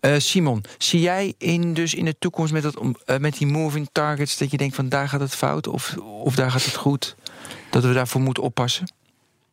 Uh, 0.00 0.14
Simon, 0.18 0.64
zie 0.78 1.00
jij 1.00 1.34
in, 1.38 1.74
dus 1.74 1.94
in 1.94 2.04
de 2.04 2.18
toekomst 2.18 2.52
met, 2.52 2.62
dat, 2.62 2.80
met 3.20 3.38
die 3.38 3.46
moving 3.46 3.88
targets 3.92 4.38
dat 4.38 4.50
je 4.50 4.56
denkt 4.56 4.74
van 4.74 4.88
daar 4.88 5.08
gaat 5.08 5.20
het 5.20 5.34
fout 5.34 5.66
of, 5.66 5.96
of 5.98 6.34
daar 6.34 6.50
gaat 6.50 6.64
het 6.64 6.74
goed? 6.74 7.16
Dat 7.70 7.84
we 7.84 7.92
daarvoor 7.92 8.20
moeten 8.20 8.42
oppassen? 8.42 8.92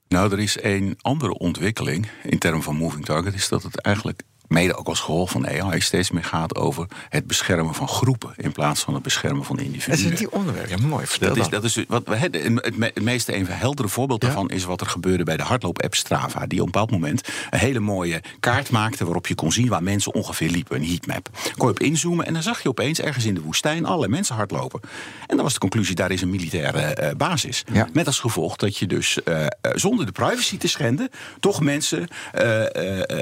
Nou, 0.07 0.31
er 0.31 0.39
is 0.39 0.57
een 0.61 0.97
andere 1.01 1.37
ontwikkeling 1.37 2.09
in 2.23 2.39
termen 2.39 2.63
van 2.63 2.75
moving 2.75 3.05
target, 3.05 3.33
is 3.33 3.49
dat 3.49 3.63
het 3.63 3.81
eigenlijk 3.81 4.21
mede 4.51 4.75
ook 4.75 4.87
als 4.87 4.99
gevolg 4.99 5.29
van 5.29 5.47
AI 5.47 5.81
steeds 5.81 6.11
meer 6.11 6.23
gaat 6.23 6.55
over 6.55 6.87
het 7.09 7.27
beschermen 7.27 7.73
van 7.73 7.87
groepen 7.87 8.33
in 8.35 8.51
plaats 8.51 8.81
van 8.81 8.93
het 8.93 9.03
beschermen 9.03 9.45
van 9.45 9.59
individuen. 9.59 10.03
Dat 10.03 10.11
is 10.11 10.19
die 10.19 10.31
onderwerp, 10.31 10.69
ja, 10.69 10.77
mooi. 10.77 11.05
Vertel 11.05 11.35
dat, 11.35 11.37
is, 11.37 11.49
dat 11.49 11.63
is 11.63 11.83
wat 11.87 12.03
het, 12.07 13.01
meest 13.01 13.27
even 13.27 13.57
heldere 13.57 13.87
voorbeeld 13.87 14.21
daarvan 14.21 14.49
is 14.49 14.63
wat 14.63 14.81
er 14.81 14.87
gebeurde 14.87 15.23
bij 15.23 15.37
de 15.37 15.43
hardloop-app 15.43 15.95
Strava, 15.95 16.45
die 16.47 16.59
op 16.59 16.65
een 16.65 16.71
bepaald 16.71 16.91
moment 16.91 17.27
een 17.49 17.59
hele 17.59 17.79
mooie 17.79 18.21
kaart 18.39 18.69
maakte 18.69 19.03
waarop 19.03 19.27
je 19.27 19.35
kon 19.35 19.51
zien 19.51 19.67
waar 19.67 19.83
mensen 19.83 20.13
ongeveer 20.13 20.49
liepen, 20.49 20.75
een 20.75 20.87
heatmap. 20.87 21.29
Kon 21.57 21.67
je 21.67 21.73
op 21.73 21.79
inzoomen 21.79 22.25
en 22.25 22.33
dan 22.33 22.43
zag 22.43 22.63
je 22.63 22.69
opeens 22.69 22.99
ergens 22.99 23.25
in 23.25 23.33
de 23.33 23.41
woestijn 23.41 23.85
alle 23.85 24.07
mensen 24.07 24.35
hardlopen. 24.35 24.79
En 25.27 25.35
dan 25.35 25.43
was 25.43 25.53
de 25.53 25.59
conclusie 25.59 25.95
daar 25.95 26.11
is 26.11 26.21
een 26.21 26.29
militaire 26.29 26.97
uh, 27.01 27.09
basis. 27.17 27.63
Ja. 27.73 27.89
Met 27.93 28.07
als 28.07 28.19
gevolg 28.19 28.55
dat 28.55 28.77
je 28.77 28.87
dus 28.87 29.19
uh, 29.25 29.45
zonder 29.75 30.05
de 30.05 30.11
privacy 30.11 30.57
te 30.57 30.67
schenden 30.67 31.09
toch 31.39 31.61
mensen 31.61 32.07
uh, 32.35 32.63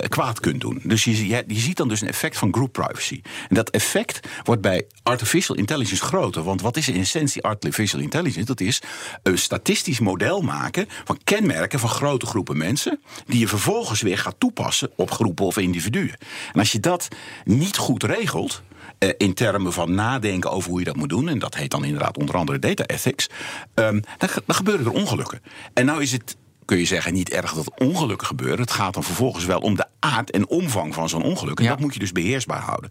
kwaad 0.07 0.39
kunt 0.39 0.61
doen. 0.61 0.81
Dus 0.83 1.03
je 1.03 1.18
je, 1.27 1.43
ziet 1.47 1.77
dan 1.77 1.87
dus 1.87 2.01
een 2.01 2.07
effect 2.07 2.37
van 2.37 2.53
group 2.53 2.71
privacy. 2.71 3.21
En 3.49 3.55
dat 3.55 3.69
effect 3.69 4.27
wordt 4.43 4.61
bij 4.61 4.87
artificial 5.03 5.57
intelligence 5.57 6.03
groter. 6.03 6.43
Want 6.43 6.61
wat 6.61 6.77
is 6.77 6.87
in 6.87 6.99
essentie 6.99 7.43
artificial 7.43 8.01
intelligence? 8.01 8.45
Dat 8.45 8.61
is 8.61 8.81
een 9.23 9.37
statistisch 9.37 9.99
model 9.99 10.41
maken 10.41 10.87
van 11.03 11.19
kenmerken 11.23 11.79
van 11.79 11.89
grote 11.89 12.25
groepen 12.25 12.57
mensen. 12.57 13.01
die 13.25 13.39
je 13.39 13.47
vervolgens 13.47 14.01
weer 14.01 14.17
gaat 14.17 14.35
toepassen 14.37 14.91
op 14.95 15.11
groepen 15.11 15.45
of 15.45 15.57
individuen. 15.57 16.17
En 16.53 16.59
als 16.59 16.71
je 16.71 16.79
dat 16.79 17.07
niet 17.43 17.77
goed 17.77 18.03
regelt. 18.03 18.61
Uh, 18.99 19.09
in 19.17 19.33
termen 19.33 19.73
van 19.73 19.95
nadenken 19.95 20.51
over 20.51 20.69
hoe 20.69 20.79
je 20.79 20.85
dat 20.85 20.95
moet 20.95 21.09
doen. 21.09 21.29
En 21.29 21.39
dat 21.39 21.55
heet 21.55 21.71
dan 21.71 21.83
inderdaad 21.83 22.17
onder 22.17 22.35
andere 22.35 22.59
data 22.59 22.85
ethics. 22.85 23.29
Um, 23.75 24.01
dan, 24.17 24.29
dan 24.45 24.55
gebeuren 24.55 24.85
er 24.85 24.91
ongelukken. 24.91 25.41
En 25.73 25.85
nou 25.85 26.01
is 26.01 26.11
het 26.11 26.35
kun 26.69 26.77
je 26.77 26.85
zeggen, 26.85 27.13
niet 27.13 27.29
erg 27.29 27.53
dat 27.53 27.71
ongelukken 27.77 28.27
gebeuren. 28.27 28.59
Het 28.59 28.71
gaat 28.71 28.93
dan 28.93 29.03
vervolgens 29.03 29.45
wel 29.45 29.59
om 29.59 29.75
de 29.75 29.85
aard 29.99 30.31
en 30.31 30.47
omvang 30.47 30.93
van 30.93 31.09
zo'n 31.09 31.23
ongeluk. 31.23 31.57
En 31.57 31.63
ja. 31.63 31.69
dat 31.69 31.79
moet 31.79 31.93
je 31.93 31.99
dus 31.99 32.11
beheersbaar 32.11 32.61
houden. 32.61 32.89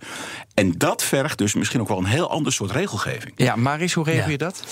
En 0.54 0.72
dat 0.78 1.02
vergt 1.02 1.38
dus 1.38 1.54
misschien 1.54 1.80
ook 1.80 1.88
wel 1.88 1.98
een 1.98 2.04
heel 2.04 2.30
ander 2.30 2.52
soort 2.52 2.70
regelgeving. 2.70 3.32
Ja, 3.36 3.56
Maris, 3.56 3.92
hoe 3.92 4.04
regel 4.04 4.24
ja. 4.24 4.30
je 4.30 4.38
dat? 4.38 4.62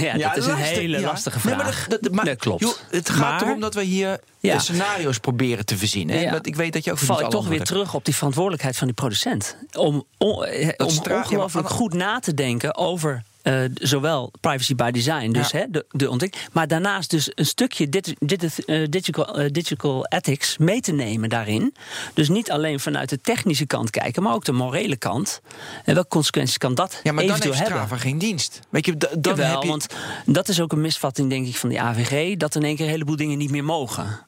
Ja, 0.00 0.16
dat 0.18 0.36
is 0.36 0.46
een 0.46 0.56
hele 0.56 1.00
lastige 1.00 1.40
vraag. 1.40 1.56
Nee, 1.56 1.64
maar 1.64 1.86
dat, 1.88 2.02
dat, 2.02 2.12
maar, 2.12 2.24
nee, 2.24 2.36
klopt. 2.36 2.60
Joh, 2.60 2.74
het 2.90 3.10
gaat 3.10 3.20
maar, 3.20 3.42
erom 3.42 3.60
dat 3.60 3.74
we 3.74 3.82
hier 3.82 4.20
ja. 4.40 4.58
scenario's 4.58 5.18
proberen 5.18 5.64
te 5.64 5.76
verzinnen. 5.76 6.20
Ja. 6.20 6.38
Ik 6.42 6.56
weet 6.56 6.72
dat 6.72 6.84
je 6.84 6.90
ook 6.90 6.98
val 6.98 7.20
ik 7.20 7.30
toch 7.30 7.48
weer 7.48 7.64
terug 7.64 7.94
op 7.94 8.04
die 8.04 8.14
verantwoordelijkheid 8.14 8.76
van 8.76 8.86
die 8.86 8.96
producent. 8.96 9.56
Om, 9.72 10.04
om, 10.18 10.44
om 10.76 10.98
ongelooflijk 11.10 11.68
goed 11.68 11.94
na 11.94 12.18
te 12.18 12.34
denken 12.34 12.76
over 12.76 13.22
uh, 13.42 13.64
zowel 13.74 14.32
privacy 14.40 14.74
by 14.74 14.90
design, 14.90 15.30
dus 15.30 15.50
ja. 15.50 15.58
hè, 15.58 15.64
de, 15.70 15.86
de 15.90 16.10
ontwikkeling, 16.10 16.48
maar 16.52 16.68
daarnaast 16.68 17.10
dus 17.10 17.30
een 17.34 17.46
stukje 17.46 17.88
dit, 17.88 18.14
dit, 18.18 18.62
uh, 18.66 18.86
digital, 18.90 19.40
uh, 19.40 19.48
digital 19.50 20.06
ethics 20.06 20.58
mee 20.58 20.80
te 20.80 20.92
nemen 20.92 21.28
daarin. 21.28 21.74
Dus 22.14 22.28
niet 22.28 22.50
alleen 22.50 22.80
vanuit 22.80 23.08
de 23.08 23.20
technische 23.20 23.66
kant 23.66 23.90
kijken, 23.90 24.22
maar 24.22 24.34
ook 24.34 24.44
de 24.44 24.52
morele 24.52 24.96
kant. 24.96 25.40
En 25.84 25.94
welke 25.94 26.08
consequenties 26.08 26.58
kan 26.58 26.74
dat 26.74 27.00
ja, 27.02 27.12
maar 27.12 27.26
dan 27.26 27.40
heeft 27.42 27.68
hebben? 27.68 27.98
geen 27.98 28.18
dienst. 28.18 28.60
Weet 28.68 28.86
je, 28.86 28.96
dan 28.96 29.18
Jawel, 29.22 29.50
heb 29.50 29.62
je... 29.62 29.68
want 29.68 29.86
dat 30.26 30.48
is 30.48 30.60
ook 30.60 30.72
een 30.72 30.80
misvatting, 30.80 31.30
denk 31.30 31.46
ik, 31.46 31.56
van 31.56 31.68
die 31.68 31.80
AVG, 31.80 32.36
dat 32.36 32.54
in 32.54 32.62
één 32.62 32.76
keer 32.76 32.84
een 32.84 32.90
heleboel 32.90 33.16
dingen 33.16 33.38
niet 33.38 33.50
meer 33.50 33.64
mogen. 33.64 34.26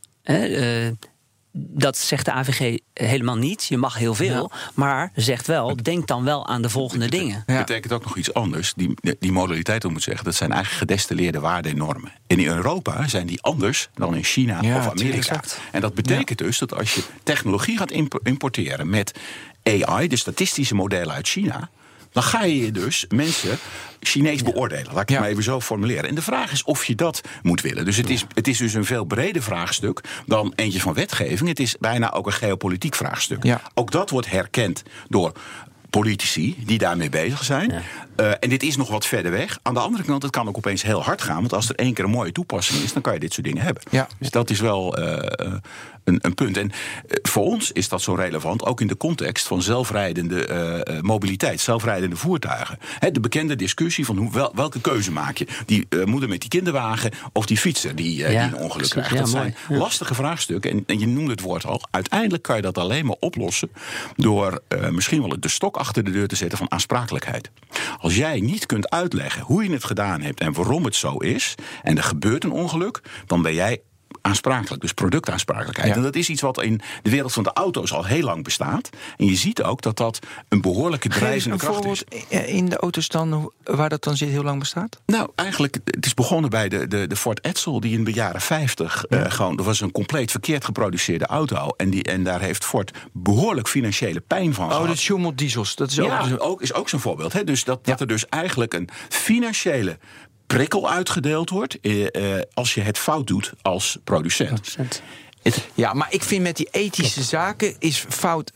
Dat 1.52 1.98
zegt 1.98 2.24
de 2.24 2.32
AVG 2.32 2.78
helemaal 2.94 3.36
niet. 3.36 3.64
Je 3.64 3.76
mag 3.76 3.98
heel 3.98 4.14
veel. 4.14 4.50
Ja. 4.52 4.58
Maar 4.74 5.12
zegt 5.14 5.46
wel, 5.46 5.76
denk 5.82 6.06
dan 6.06 6.24
wel 6.24 6.46
aan 6.46 6.62
de 6.62 6.70
volgende 6.70 7.08
dingen. 7.08 7.42
Dat 7.46 7.58
betekent 7.58 7.92
ook 7.92 8.04
nog 8.04 8.16
iets 8.16 8.34
anders. 8.34 8.72
Die, 8.76 8.94
die 9.18 9.32
modaliteit, 9.32 9.84
om 9.84 9.92
moet 9.92 10.02
zeggen, 10.02 10.24
dat 10.24 10.34
zijn 10.34 10.52
eigenlijk 10.52 10.80
gedestilleerde 10.80 11.40
waarden 11.40 11.70
en 11.70 11.78
normen. 11.78 12.12
En 12.26 12.38
in 12.38 12.46
Europa 12.46 13.08
zijn 13.08 13.26
die 13.26 13.42
anders 13.42 13.88
dan 13.94 14.14
in 14.14 14.24
China 14.24 14.62
ja, 14.62 14.76
of 14.76 14.88
Amerika. 14.88 15.16
Exact. 15.16 15.60
En 15.72 15.80
dat 15.80 15.94
betekent 15.94 16.38
dus 16.38 16.58
dat 16.58 16.74
als 16.74 16.94
je 16.94 17.02
technologie 17.22 17.76
gaat 17.76 17.90
importeren 18.22 18.90
met 18.90 19.18
AI, 19.62 20.08
de 20.08 20.16
statistische 20.16 20.74
modellen 20.74 21.14
uit 21.14 21.28
China 21.28 21.70
dan 22.12 22.22
ga 22.22 22.44
je 22.44 22.72
dus 22.72 23.06
mensen 23.08 23.58
Chinees 24.00 24.42
beoordelen. 24.42 24.84
Laat 24.84 24.92
ik 24.92 24.98
het 24.98 25.10
ja. 25.10 25.20
maar 25.20 25.28
even 25.28 25.42
zo 25.42 25.60
formuleren. 25.60 26.08
En 26.08 26.14
de 26.14 26.22
vraag 26.22 26.52
is 26.52 26.62
of 26.62 26.84
je 26.84 26.94
dat 26.94 27.20
moet 27.42 27.60
willen. 27.60 27.84
Dus 27.84 27.96
het 27.96 28.10
is, 28.10 28.24
het 28.34 28.48
is 28.48 28.58
dus 28.58 28.74
een 28.74 28.84
veel 28.84 29.04
breder 29.04 29.42
vraagstuk 29.42 30.00
dan 30.26 30.52
eentje 30.56 30.80
van 30.80 30.94
wetgeving. 30.94 31.48
Het 31.48 31.60
is 31.60 31.76
bijna 31.78 32.12
ook 32.12 32.26
een 32.26 32.32
geopolitiek 32.32 32.94
vraagstuk. 32.94 33.44
Ja. 33.44 33.60
Ook 33.74 33.90
dat 33.90 34.10
wordt 34.10 34.30
herkend 34.30 34.82
door 35.08 35.32
politici 35.90 36.56
die 36.66 36.78
daarmee 36.78 37.08
bezig 37.08 37.44
zijn. 37.44 37.70
Ja. 37.70 37.82
Uh, 38.16 38.32
en 38.40 38.48
dit 38.48 38.62
is 38.62 38.76
nog 38.76 38.88
wat 38.88 39.06
verder 39.06 39.30
weg. 39.30 39.58
Aan 39.62 39.74
de 39.74 39.80
andere 39.80 40.04
kant, 40.04 40.22
het 40.22 40.32
kan 40.32 40.48
ook 40.48 40.56
opeens 40.56 40.82
heel 40.82 41.02
hard 41.02 41.22
gaan. 41.22 41.36
Want 41.36 41.52
als 41.52 41.68
er 41.68 41.74
één 41.74 41.94
keer 41.94 42.04
een 42.04 42.10
mooie 42.10 42.32
toepassing 42.32 42.82
is, 42.82 42.92
dan 42.92 43.02
kan 43.02 43.12
je 43.12 43.20
dit 43.20 43.32
soort 43.32 43.46
dingen 43.46 43.62
hebben. 43.62 43.82
Ja. 43.90 44.08
Dus 44.18 44.30
dat 44.30 44.50
is 44.50 44.60
wel 44.60 44.98
uh, 44.98 45.16
een, 46.10 46.18
een, 46.22 46.34
punt. 46.34 46.56
En 46.56 46.66
uh, 46.66 47.16
voor 47.22 47.44
ons 47.44 47.72
is 47.72 47.88
dat 47.88 48.02
zo 48.02 48.14
relevant, 48.14 48.64
ook 48.64 48.80
in 48.80 48.86
de 48.86 48.96
context 48.96 49.46
van 49.46 49.62
zelfrijdende 49.62 50.38
mobiliteit, 51.02 51.60
zelfrijdende 51.60 52.16
voertuigen. 52.16 52.78
He, 52.98 53.10
de 53.10 53.20
bekende 53.20 53.56
discussie 53.56 54.04
van 54.04 54.16
hoe, 54.16 54.32
wel, 54.32 54.52
welke 54.54 54.80
keuze 54.80 55.12
maak 55.12 55.36
je? 55.36 55.46
Die 55.66 55.86
moeder 56.04 56.28
met 56.28 56.40
die 56.40 56.48
kinderwagen 56.48 57.10
of 57.32 57.46
die 57.46 57.56
fietser 57.56 57.94
die, 57.94 58.16
ja, 58.16 58.28
die 58.28 58.38
een 58.38 58.56
ongeluk 58.56 58.90
krijgt. 58.90 59.16
dat 59.16 59.28
zijn 59.28 59.54
lastige 59.68 60.14
vraagstukken. 60.14 60.70
En, 60.70 60.84
en, 60.86 60.98
je 60.98 61.06
noemde 61.06 61.30
het 61.30 61.40
woord 61.40 61.66
al. 61.66 61.82
Uiteindelijk 61.90 62.42
kan 62.42 62.56
je 62.56 62.62
dat 62.62 62.78
alleen 62.78 63.06
maar 63.06 63.16
oplossen 63.20 63.70
door 64.16 64.62
misschien 64.90 65.20
wel 65.20 65.40
de 65.40 65.48
stok 65.48 65.76
achter 65.76 66.04
de 66.04 66.10
deur 66.10 66.28
te 66.28 66.36
zetten 66.36 66.58
van 66.58 66.70
aansprakelijkheid. 66.70 67.50
Als 67.98 68.16
jij 68.16 68.40
niet 68.40 68.66
kunt 68.66 68.90
uitleggen 68.90 69.42
hoe 69.42 69.64
je 69.64 69.72
het 69.72 69.84
gedaan 69.84 70.20
hebt 70.20 70.40
en 70.40 70.52
waarom 70.52 70.84
het 70.84 70.96
zo 70.96 71.16
is, 71.16 71.54
en 71.82 71.96
er 71.96 72.02
gebeurt 72.02 72.44
een 72.44 72.52
ongeluk, 72.52 73.00
dan 73.26 73.42
ben 73.42 73.54
jij 73.54 73.80
aansprakelijk, 74.22 74.82
dus 74.82 74.92
productaansprakelijkheid. 74.92 75.88
Ja. 75.88 75.94
En 75.94 76.02
dat 76.02 76.16
is 76.16 76.28
iets 76.28 76.40
wat 76.40 76.62
in 76.62 76.80
de 77.02 77.10
wereld 77.10 77.32
van 77.32 77.42
de 77.42 77.52
auto's 77.52 77.92
al 77.92 78.04
heel 78.04 78.22
lang 78.22 78.44
bestaat. 78.44 78.90
En 79.16 79.26
je 79.26 79.36
ziet 79.36 79.62
ook 79.62 79.82
dat 79.82 79.96
dat 79.96 80.18
een 80.48 80.60
behoorlijke 80.60 81.08
drijvende 81.08 81.56
kracht 81.56 81.84
is. 81.84 82.04
In 82.28 82.68
de 82.68 82.76
auto's 82.76 83.08
dan, 83.08 83.52
waar 83.64 83.88
dat 83.88 84.04
dan 84.04 84.16
zit, 84.16 84.28
heel 84.28 84.42
lang 84.42 84.58
bestaat? 84.58 85.00
Nou, 85.06 85.30
eigenlijk, 85.34 85.78
het 85.84 86.06
is 86.06 86.14
begonnen 86.14 86.50
bij 86.50 86.68
de, 86.68 86.86
de, 86.86 87.06
de 87.06 87.16
Ford 87.16 87.44
Edsel, 87.44 87.80
die 87.80 87.92
in 87.92 88.04
de 88.04 88.12
jaren 88.12 88.40
50 88.40 89.04
ja. 89.08 89.24
uh, 89.24 89.30
gewoon, 89.30 89.56
dat 89.56 89.66
was 89.66 89.80
een 89.80 89.92
compleet 89.92 90.30
verkeerd 90.30 90.64
geproduceerde 90.64 91.26
auto. 91.26 91.68
En, 91.76 91.90
die, 91.90 92.02
en 92.02 92.24
daar 92.24 92.40
heeft 92.40 92.64
Ford 92.64 92.90
behoorlijk 93.12 93.68
financiële 93.68 94.20
pijn 94.20 94.54
van 94.54 94.64
oh, 94.64 94.70
gehad. 94.70 94.86
Oh, 94.86 94.90
de 94.92 94.98
Schumel 94.98 95.34
diesels, 95.34 95.74
dat 95.74 95.90
is 95.90 95.96
ja, 95.96 96.28
ook, 96.30 96.42
ook, 96.42 96.62
is 96.62 96.72
ook 96.72 96.88
zo'n 96.88 97.00
voorbeeld. 97.00 97.32
Hè? 97.32 97.44
Dus 97.44 97.64
dat, 97.64 97.84
dat 97.84 98.00
er 98.00 98.06
dus 98.06 98.28
eigenlijk 98.28 98.74
een 98.74 98.88
financiële 99.08 99.98
prikkel 100.54 100.90
uitgedeeld 100.90 101.50
wordt 101.50 101.78
uh, 101.82 102.06
uh, 102.12 102.40
als 102.54 102.74
je 102.74 102.80
het 102.80 102.98
fout 102.98 103.26
doet 103.26 103.52
als 103.62 103.98
producent. 104.04 104.76
Ja, 105.74 105.92
maar 105.92 106.08
ik 106.10 106.22
vind 106.22 106.42
met 106.42 106.56
die 106.56 106.68
ethische 106.70 107.22
zaken 107.22 107.74
is 107.78 108.04
fout. 108.08 108.52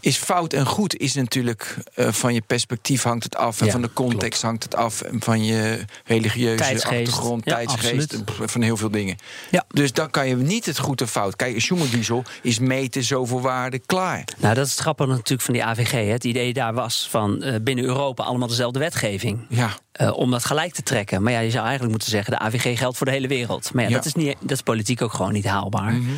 Is 0.00 0.16
fout 0.16 0.52
en 0.52 0.66
goed 0.66 0.96
is 0.96 1.14
natuurlijk 1.14 1.76
uh, 1.96 2.08
van 2.12 2.34
je 2.34 2.40
perspectief 2.40 3.02
hangt 3.02 3.24
het 3.24 3.36
af. 3.36 3.60
En 3.60 3.66
ja, 3.66 3.72
van 3.72 3.82
de 3.82 3.92
context 3.92 4.20
klopt. 4.28 4.42
hangt 4.42 4.62
het 4.62 4.74
af. 4.74 5.02
En 5.02 5.20
van 5.22 5.44
je 5.44 5.84
religieuze 6.04 6.56
tijdsgeest. 6.56 7.06
achtergrond, 7.08 7.44
ja, 7.44 7.54
tijdsgeest. 7.54 8.14
absoluut. 8.14 8.50
Van 8.50 8.62
heel 8.62 8.76
veel 8.76 8.90
dingen. 8.90 9.16
Ja. 9.50 9.64
Dus 9.68 9.92
dan 9.92 10.10
kan 10.10 10.28
je 10.28 10.36
niet 10.36 10.66
het 10.66 10.78
goed 10.78 11.00
en 11.00 11.08
fout. 11.08 11.36
Kijk, 11.36 11.54
een 11.54 11.60
Schumel-diesel 11.60 12.24
is 12.42 12.58
meten 12.58 13.04
zoveel 13.04 13.40
waarde 13.40 13.78
klaar. 13.78 14.24
Nou, 14.38 14.54
dat 14.54 14.66
is 14.66 14.70
het 14.70 14.80
grappige 14.80 15.10
natuurlijk 15.10 15.42
van 15.42 15.54
die 15.54 15.64
AVG. 15.64 15.90
Hè. 15.90 15.98
Het 15.98 16.24
idee 16.24 16.52
daar 16.52 16.74
was 16.74 17.06
van 17.10 17.42
uh, 17.44 17.54
binnen 17.62 17.84
Europa 17.84 18.24
allemaal 18.24 18.48
dezelfde 18.48 18.78
wetgeving. 18.78 19.46
Ja. 19.48 19.76
Uh, 20.00 20.16
om 20.16 20.30
dat 20.30 20.44
gelijk 20.44 20.72
te 20.72 20.82
trekken. 20.82 21.22
Maar 21.22 21.32
ja, 21.32 21.38
je 21.38 21.50
zou 21.50 21.62
eigenlijk 21.62 21.90
moeten 21.90 22.10
zeggen: 22.10 22.32
de 22.32 22.38
AVG 22.38 22.78
geldt 22.78 22.96
voor 22.96 23.06
de 23.06 23.12
hele 23.12 23.28
wereld. 23.28 23.72
Maar 23.72 23.82
ja, 23.82 23.90
ja. 23.90 23.96
Dat, 23.96 24.04
is 24.04 24.14
niet, 24.14 24.36
dat 24.40 24.50
is 24.50 24.62
politiek 24.62 25.02
ook 25.02 25.12
gewoon 25.12 25.32
niet 25.32 25.46
haalbaar. 25.46 25.92
Mhm. 25.92 26.00
Mm 26.00 26.06
-hmm. 26.06 26.16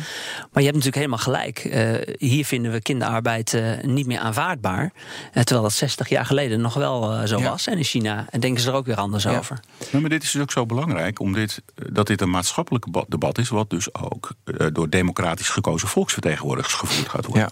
Maar 0.51 0.63
je 0.63 0.69
hebt 0.69 0.83
natuurlijk 0.83 0.95
helemaal 0.95 1.17
gelijk. 1.17 1.63
Uh, 1.63 2.15
hier 2.17 2.45
vinden 2.45 2.71
we 2.71 2.81
kinderarbeid 2.81 3.53
uh, 3.53 3.81
niet 3.81 4.05
meer 4.05 4.19
aanvaardbaar. 4.19 4.93
terwijl 5.33 5.61
dat 5.61 5.73
60 5.73 6.09
jaar 6.09 6.25
geleden 6.25 6.61
nog 6.61 6.73
wel 6.73 7.27
zo 7.27 7.37
ja. 7.37 7.49
was. 7.49 7.67
En 7.67 7.77
in 7.77 7.83
China 7.83 8.27
denken 8.39 8.61
ze 8.61 8.69
er 8.69 8.75
ook 8.75 8.85
weer 8.85 8.95
anders 8.95 9.23
ja. 9.23 9.37
over. 9.37 9.59
Maar 9.91 10.09
dit 10.09 10.23
is 10.23 10.31
dus 10.31 10.41
ook 10.41 10.51
zo 10.51 10.65
belangrijk, 10.65 11.19
omdat 11.19 11.61
dat 11.73 12.07
dit 12.07 12.21
een 12.21 12.29
maatschappelijk 12.29 12.85
debat 13.07 13.37
is, 13.37 13.49
wat 13.49 13.69
dus 13.69 13.93
ook 13.93 14.31
door 14.71 14.89
democratisch 14.89 15.49
gekozen 15.49 15.87
volksvertegenwoordigers 15.87 16.73
gevoerd 16.73 17.09
gaat 17.09 17.25
worden. 17.25 17.49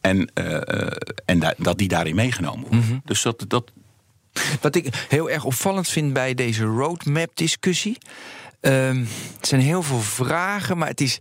En, 0.00 0.32
en 1.24 1.38
da 1.38 1.54
dat 1.58 1.78
die 1.78 1.88
daarin 1.88 2.14
meegenomen 2.14 2.60
worden. 2.60 2.78
Mhm. 2.78 2.88
Mm 2.88 2.92
-hmm. 2.92 3.02
Dus 3.04 3.22
dat, 3.22 3.44
dat, 3.48 3.72
wat 4.60 4.74
ik 4.74 5.06
heel 5.08 5.30
erg 5.30 5.44
opvallend 5.44 5.88
vind 5.88 6.12
bij 6.12 6.34
deze 6.34 6.64
roadmap-discussie. 6.64 7.98
Ehm, 8.64 9.04
het 9.36 9.48
zijn 9.48 9.60
heel 9.60 9.82
veel 9.82 10.00
vragen, 10.00 10.78
maar 10.78 10.88
het 10.88 11.00
is. 11.00 11.18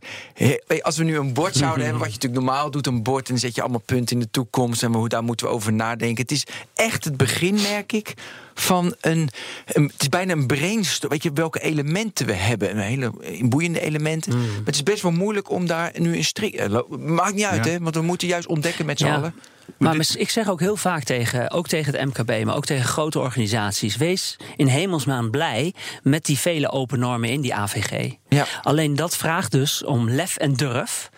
Als 0.81 0.97
we 0.97 1.03
nu 1.03 1.17
een 1.17 1.33
bord 1.33 1.55
zouden 1.55 1.83
hebben, 1.83 2.01
wat 2.01 2.13
je 2.13 2.15
natuurlijk 2.15 2.45
normaal 2.45 2.71
doet, 2.71 2.87
een 2.87 3.03
bord, 3.03 3.25
en 3.25 3.31
dan 3.31 3.39
zet 3.39 3.55
je 3.55 3.61
allemaal 3.61 3.83
punten 3.85 4.15
in 4.15 4.21
de 4.21 4.31
toekomst 4.31 4.83
en 4.83 4.93
hoe 4.93 5.09
daar 5.09 5.23
moeten 5.23 5.47
we 5.47 5.53
over 5.53 5.73
nadenken. 5.73 6.21
Het 6.21 6.31
is 6.31 6.45
echt 6.73 7.03
het 7.03 7.17
begin, 7.17 7.53
merk 7.53 7.91
ik, 7.91 8.13
van 8.53 8.95
een. 9.01 9.29
het 9.65 9.91
is 9.97 10.09
bijna 10.09 10.33
een 10.33 10.47
brainstorm. 10.47 11.11
Weet 11.11 11.23
je 11.23 11.31
welke 11.33 11.59
elementen 11.59 12.25
we 12.25 12.33
hebben? 12.33 12.69
Een 12.69 12.77
hele 12.77 13.11
boeiende 13.41 13.79
elementen. 13.79 14.37
Maar 14.37 14.47
het 14.65 14.75
is 14.75 14.83
best 14.83 15.01
wel 15.01 15.11
moeilijk 15.11 15.49
om 15.49 15.67
daar 15.67 15.91
nu 15.97 16.15
een 16.15 16.23
strik. 16.23 16.53
Eh, 16.53 16.79
maakt 16.99 17.35
niet 17.35 17.45
uit, 17.45 17.65
hè? 17.65 17.79
Want 17.79 17.95
we 17.95 18.01
moeten 18.01 18.27
juist 18.27 18.47
ontdekken 18.47 18.85
met 18.85 18.99
z'n 18.99 19.05
allen. 19.05 19.33
Maar 19.77 19.95
ik 20.17 20.29
zeg 20.29 20.49
ook 20.49 20.59
heel 20.59 20.75
vaak 20.75 21.03
tegen, 21.03 21.51
ook 21.51 21.67
tegen 21.67 21.95
het 21.95 22.05
MKB, 22.05 22.45
maar 22.45 22.55
ook 22.55 22.65
tegen 22.65 22.85
grote 22.85 23.19
organisaties: 23.19 23.97
wees 23.97 24.35
in 24.55 24.67
hemelsmaan 24.67 25.29
blij 25.29 25.73
met 26.03 26.25
die 26.25 26.37
vele 26.37 26.71
open 26.71 26.99
normen 26.99 27.29
in 27.29 27.41
die 27.41 27.55
AVG. 27.55 28.11
Ja. 28.29 28.45
Alleen 28.61 28.95
dat 28.95 29.17
vraagt 29.17 29.51
dus 29.51 29.83
om 29.83 30.09
lef 30.09 30.37
en 30.37 30.53
durf 30.53 31.09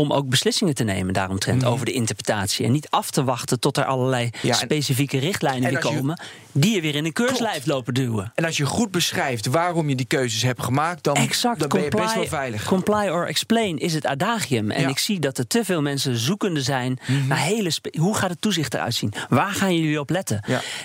om 0.00 0.12
ook 0.12 0.28
beslissingen 0.28 0.74
te 0.74 0.84
nemen 0.84 1.14
daaromtrent 1.14 1.62
mm. 1.62 1.68
over 1.68 1.86
de 1.86 1.92
interpretatie. 1.92 2.66
En 2.66 2.72
niet 2.72 2.90
af 2.90 3.10
te 3.10 3.24
wachten 3.24 3.60
tot 3.60 3.76
er 3.76 3.84
allerlei 3.84 4.30
specifieke 4.42 5.18
richtlijnen 5.18 5.70
weer 5.70 5.78
komen... 5.78 6.20
die 6.52 6.74
je 6.74 6.80
weer 6.80 6.94
in 6.94 7.04
een 7.04 7.12
keurslijf 7.12 7.66
lopen 7.66 7.94
duwen. 7.94 8.32
En 8.34 8.44
als 8.44 8.56
je 8.56 8.66
goed 8.66 8.90
beschrijft 8.90 9.46
waarom 9.46 9.88
je 9.88 9.94
die 9.94 10.06
keuzes 10.06 10.42
hebt 10.42 10.62
gemaakt... 10.62 11.04
dan, 11.04 11.16
exact, 11.16 11.60
dan 11.60 11.68
ben 11.68 11.82
je 11.82 11.88
best 11.88 12.14
wel 12.14 12.26
veilig. 12.26 12.64
Comply 12.64 13.08
or 13.08 13.26
explain 13.26 13.78
is 13.78 13.94
het 13.94 14.06
adagium. 14.06 14.70
En 14.70 14.88
ik 14.88 14.98
zie 14.98 15.20
dat 15.20 15.38
er 15.38 15.46
te 15.46 15.64
veel 15.64 15.82
mensen 15.82 16.16
zoekende 16.16 16.62
zijn... 16.62 16.98
Mhm. 17.06 17.26
naar 17.26 17.38
hele... 17.38 17.72
Hoe 17.98 18.16
gaat 18.16 18.30
het 18.30 18.40
toezicht 18.40 18.74
eruit 18.74 18.94
zien? 18.94 19.12
Waar 19.28 19.52
gaan 19.52 19.76
jullie 19.76 20.00
op 20.00 20.10
letten? 20.10 20.40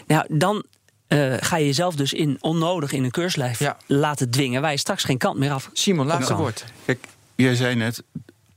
Nou, 0.07 0.25
dan 0.29 0.63
uh, 1.07 1.33
ga 1.39 1.57
je 1.57 1.65
jezelf 1.65 1.95
dus 1.95 2.13
in, 2.13 2.37
onnodig 2.39 2.91
in 2.91 3.03
een 3.03 3.11
keurslijf 3.11 3.61
laten 3.87 4.29
dwingen... 4.29 4.61
waar 4.61 4.71
je 4.71 4.77
straks 4.77 5.03
geen 5.03 5.17
kant 5.17 5.37
meer 5.37 5.51
af 5.51 5.69
Simon, 5.73 6.05
laatste 6.05 6.35
woord. 6.35 6.65
Kijk, 6.85 7.07
jij 7.35 7.55
zei 7.55 7.75
net, 7.75 8.03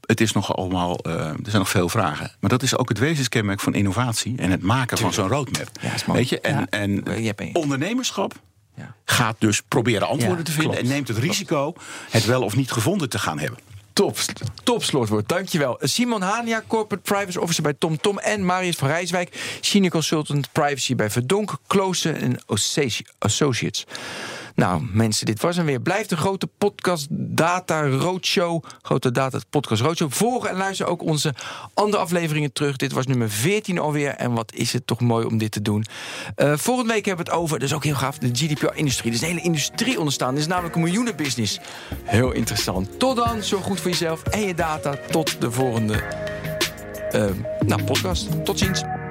het 0.06 0.20
is 0.20 0.32
nog 0.32 0.56
allemaal, 0.56 0.98
uh, 1.06 1.14
er 1.14 1.36
zijn 1.42 1.58
nog 1.58 1.68
veel 1.68 1.88
vragen. 1.88 2.32
Maar 2.40 2.50
dat 2.50 2.62
is 2.62 2.76
ook 2.76 2.88
het 2.88 2.98
wezenskenmerk 2.98 3.60
van 3.60 3.74
innovatie 3.74 4.34
en 4.36 4.50
het 4.50 4.62
maken 4.62 4.98
van 4.98 5.12
zo'n 5.12 5.28
roadmap. 5.28 5.70
Ja, 5.80 6.12
Weet 6.12 6.28
je? 6.28 6.40
En, 6.40 6.68
en 6.68 7.02
ondernemerschap 7.52 8.34
ja. 8.76 8.94
gaat 9.04 9.36
dus 9.38 9.62
proberen 9.62 10.08
antwoorden 10.08 10.44
te 10.44 10.52
vinden 10.52 10.78
en 10.78 10.86
neemt 10.86 11.08
het 11.08 11.18
risico 11.18 11.74
het 12.10 12.24
wel 12.24 12.42
of 12.42 12.56
niet 12.56 12.70
gevonden 12.70 13.08
te 13.08 13.18
gaan 13.18 13.38
hebben. 13.38 13.58
Top, 13.92 14.18
top 14.62 14.84
slotwoord, 14.84 15.28
dankjewel. 15.28 15.78
Simon 15.80 16.22
Hania, 16.22 16.62
Corporate 16.66 17.12
Privacy 17.14 17.38
Officer 17.38 17.62
bij 17.62 17.74
TomTom... 17.78 17.98
Tom, 18.00 18.18
en 18.18 18.44
Marius 18.44 18.76
van 18.76 18.88
Rijswijk, 18.88 19.58
Senior 19.60 19.90
Consultant 19.90 20.52
Privacy 20.52 20.94
bij 20.94 21.10
Verdonk, 21.10 21.56
Klooster 21.66 22.16
en 22.16 22.38
Associates. 23.18 23.86
Nou, 24.54 24.82
mensen, 24.92 25.26
dit 25.26 25.40
was 25.40 25.56
hem 25.56 25.66
weer. 25.66 25.80
Blijf 25.80 26.06
de 26.06 26.16
grote 26.16 26.46
podcast 26.58 27.06
Data 27.10 27.88
Roadshow. 27.88 28.64
Grote 28.82 29.10
Data 29.10 29.38
Podcast 29.50 29.82
Roadshow. 29.82 30.12
Volg 30.12 30.46
en 30.46 30.56
luister 30.56 30.86
ook 30.86 31.02
onze 31.02 31.34
andere 31.74 32.02
afleveringen 32.02 32.52
terug. 32.52 32.76
Dit 32.76 32.92
was 32.92 33.06
nummer 33.06 33.30
14 33.30 33.78
alweer. 33.78 34.10
En 34.10 34.32
wat 34.32 34.54
is 34.54 34.72
het 34.72 34.86
toch 34.86 35.00
mooi 35.00 35.26
om 35.26 35.38
dit 35.38 35.50
te 35.50 35.62
doen. 35.62 35.84
Uh, 36.36 36.52
volgende 36.56 36.92
week 36.92 37.04
hebben 37.04 37.24
we 37.24 37.30
het 37.30 37.40
over, 37.40 37.58
dat 37.58 37.68
is 37.68 37.74
ook 37.74 37.84
heel 37.84 37.94
gaaf, 37.94 38.18
de 38.18 38.30
GDPR-industrie. 38.32 39.12
Is 39.12 39.20
een 39.20 39.28
hele 39.28 39.40
industrie 39.40 40.00
ontstaan. 40.00 40.30
Dit 40.30 40.40
is 40.40 40.46
namelijk 40.46 40.74
een 40.74 40.82
miljoenenbusiness. 40.82 41.58
Heel 42.04 42.32
interessant. 42.32 42.98
Tot 42.98 43.16
dan, 43.16 43.42
zorg 43.42 43.64
goed 43.64 43.80
voor 43.80 43.90
jezelf 43.90 44.22
en 44.22 44.40
je 44.40 44.54
data. 44.54 44.98
Tot 45.10 45.40
de 45.40 45.50
volgende 45.50 46.02
uh, 47.14 47.24
nou, 47.66 47.84
podcast. 47.84 48.44
Tot 48.44 48.58
ziens. 48.58 49.03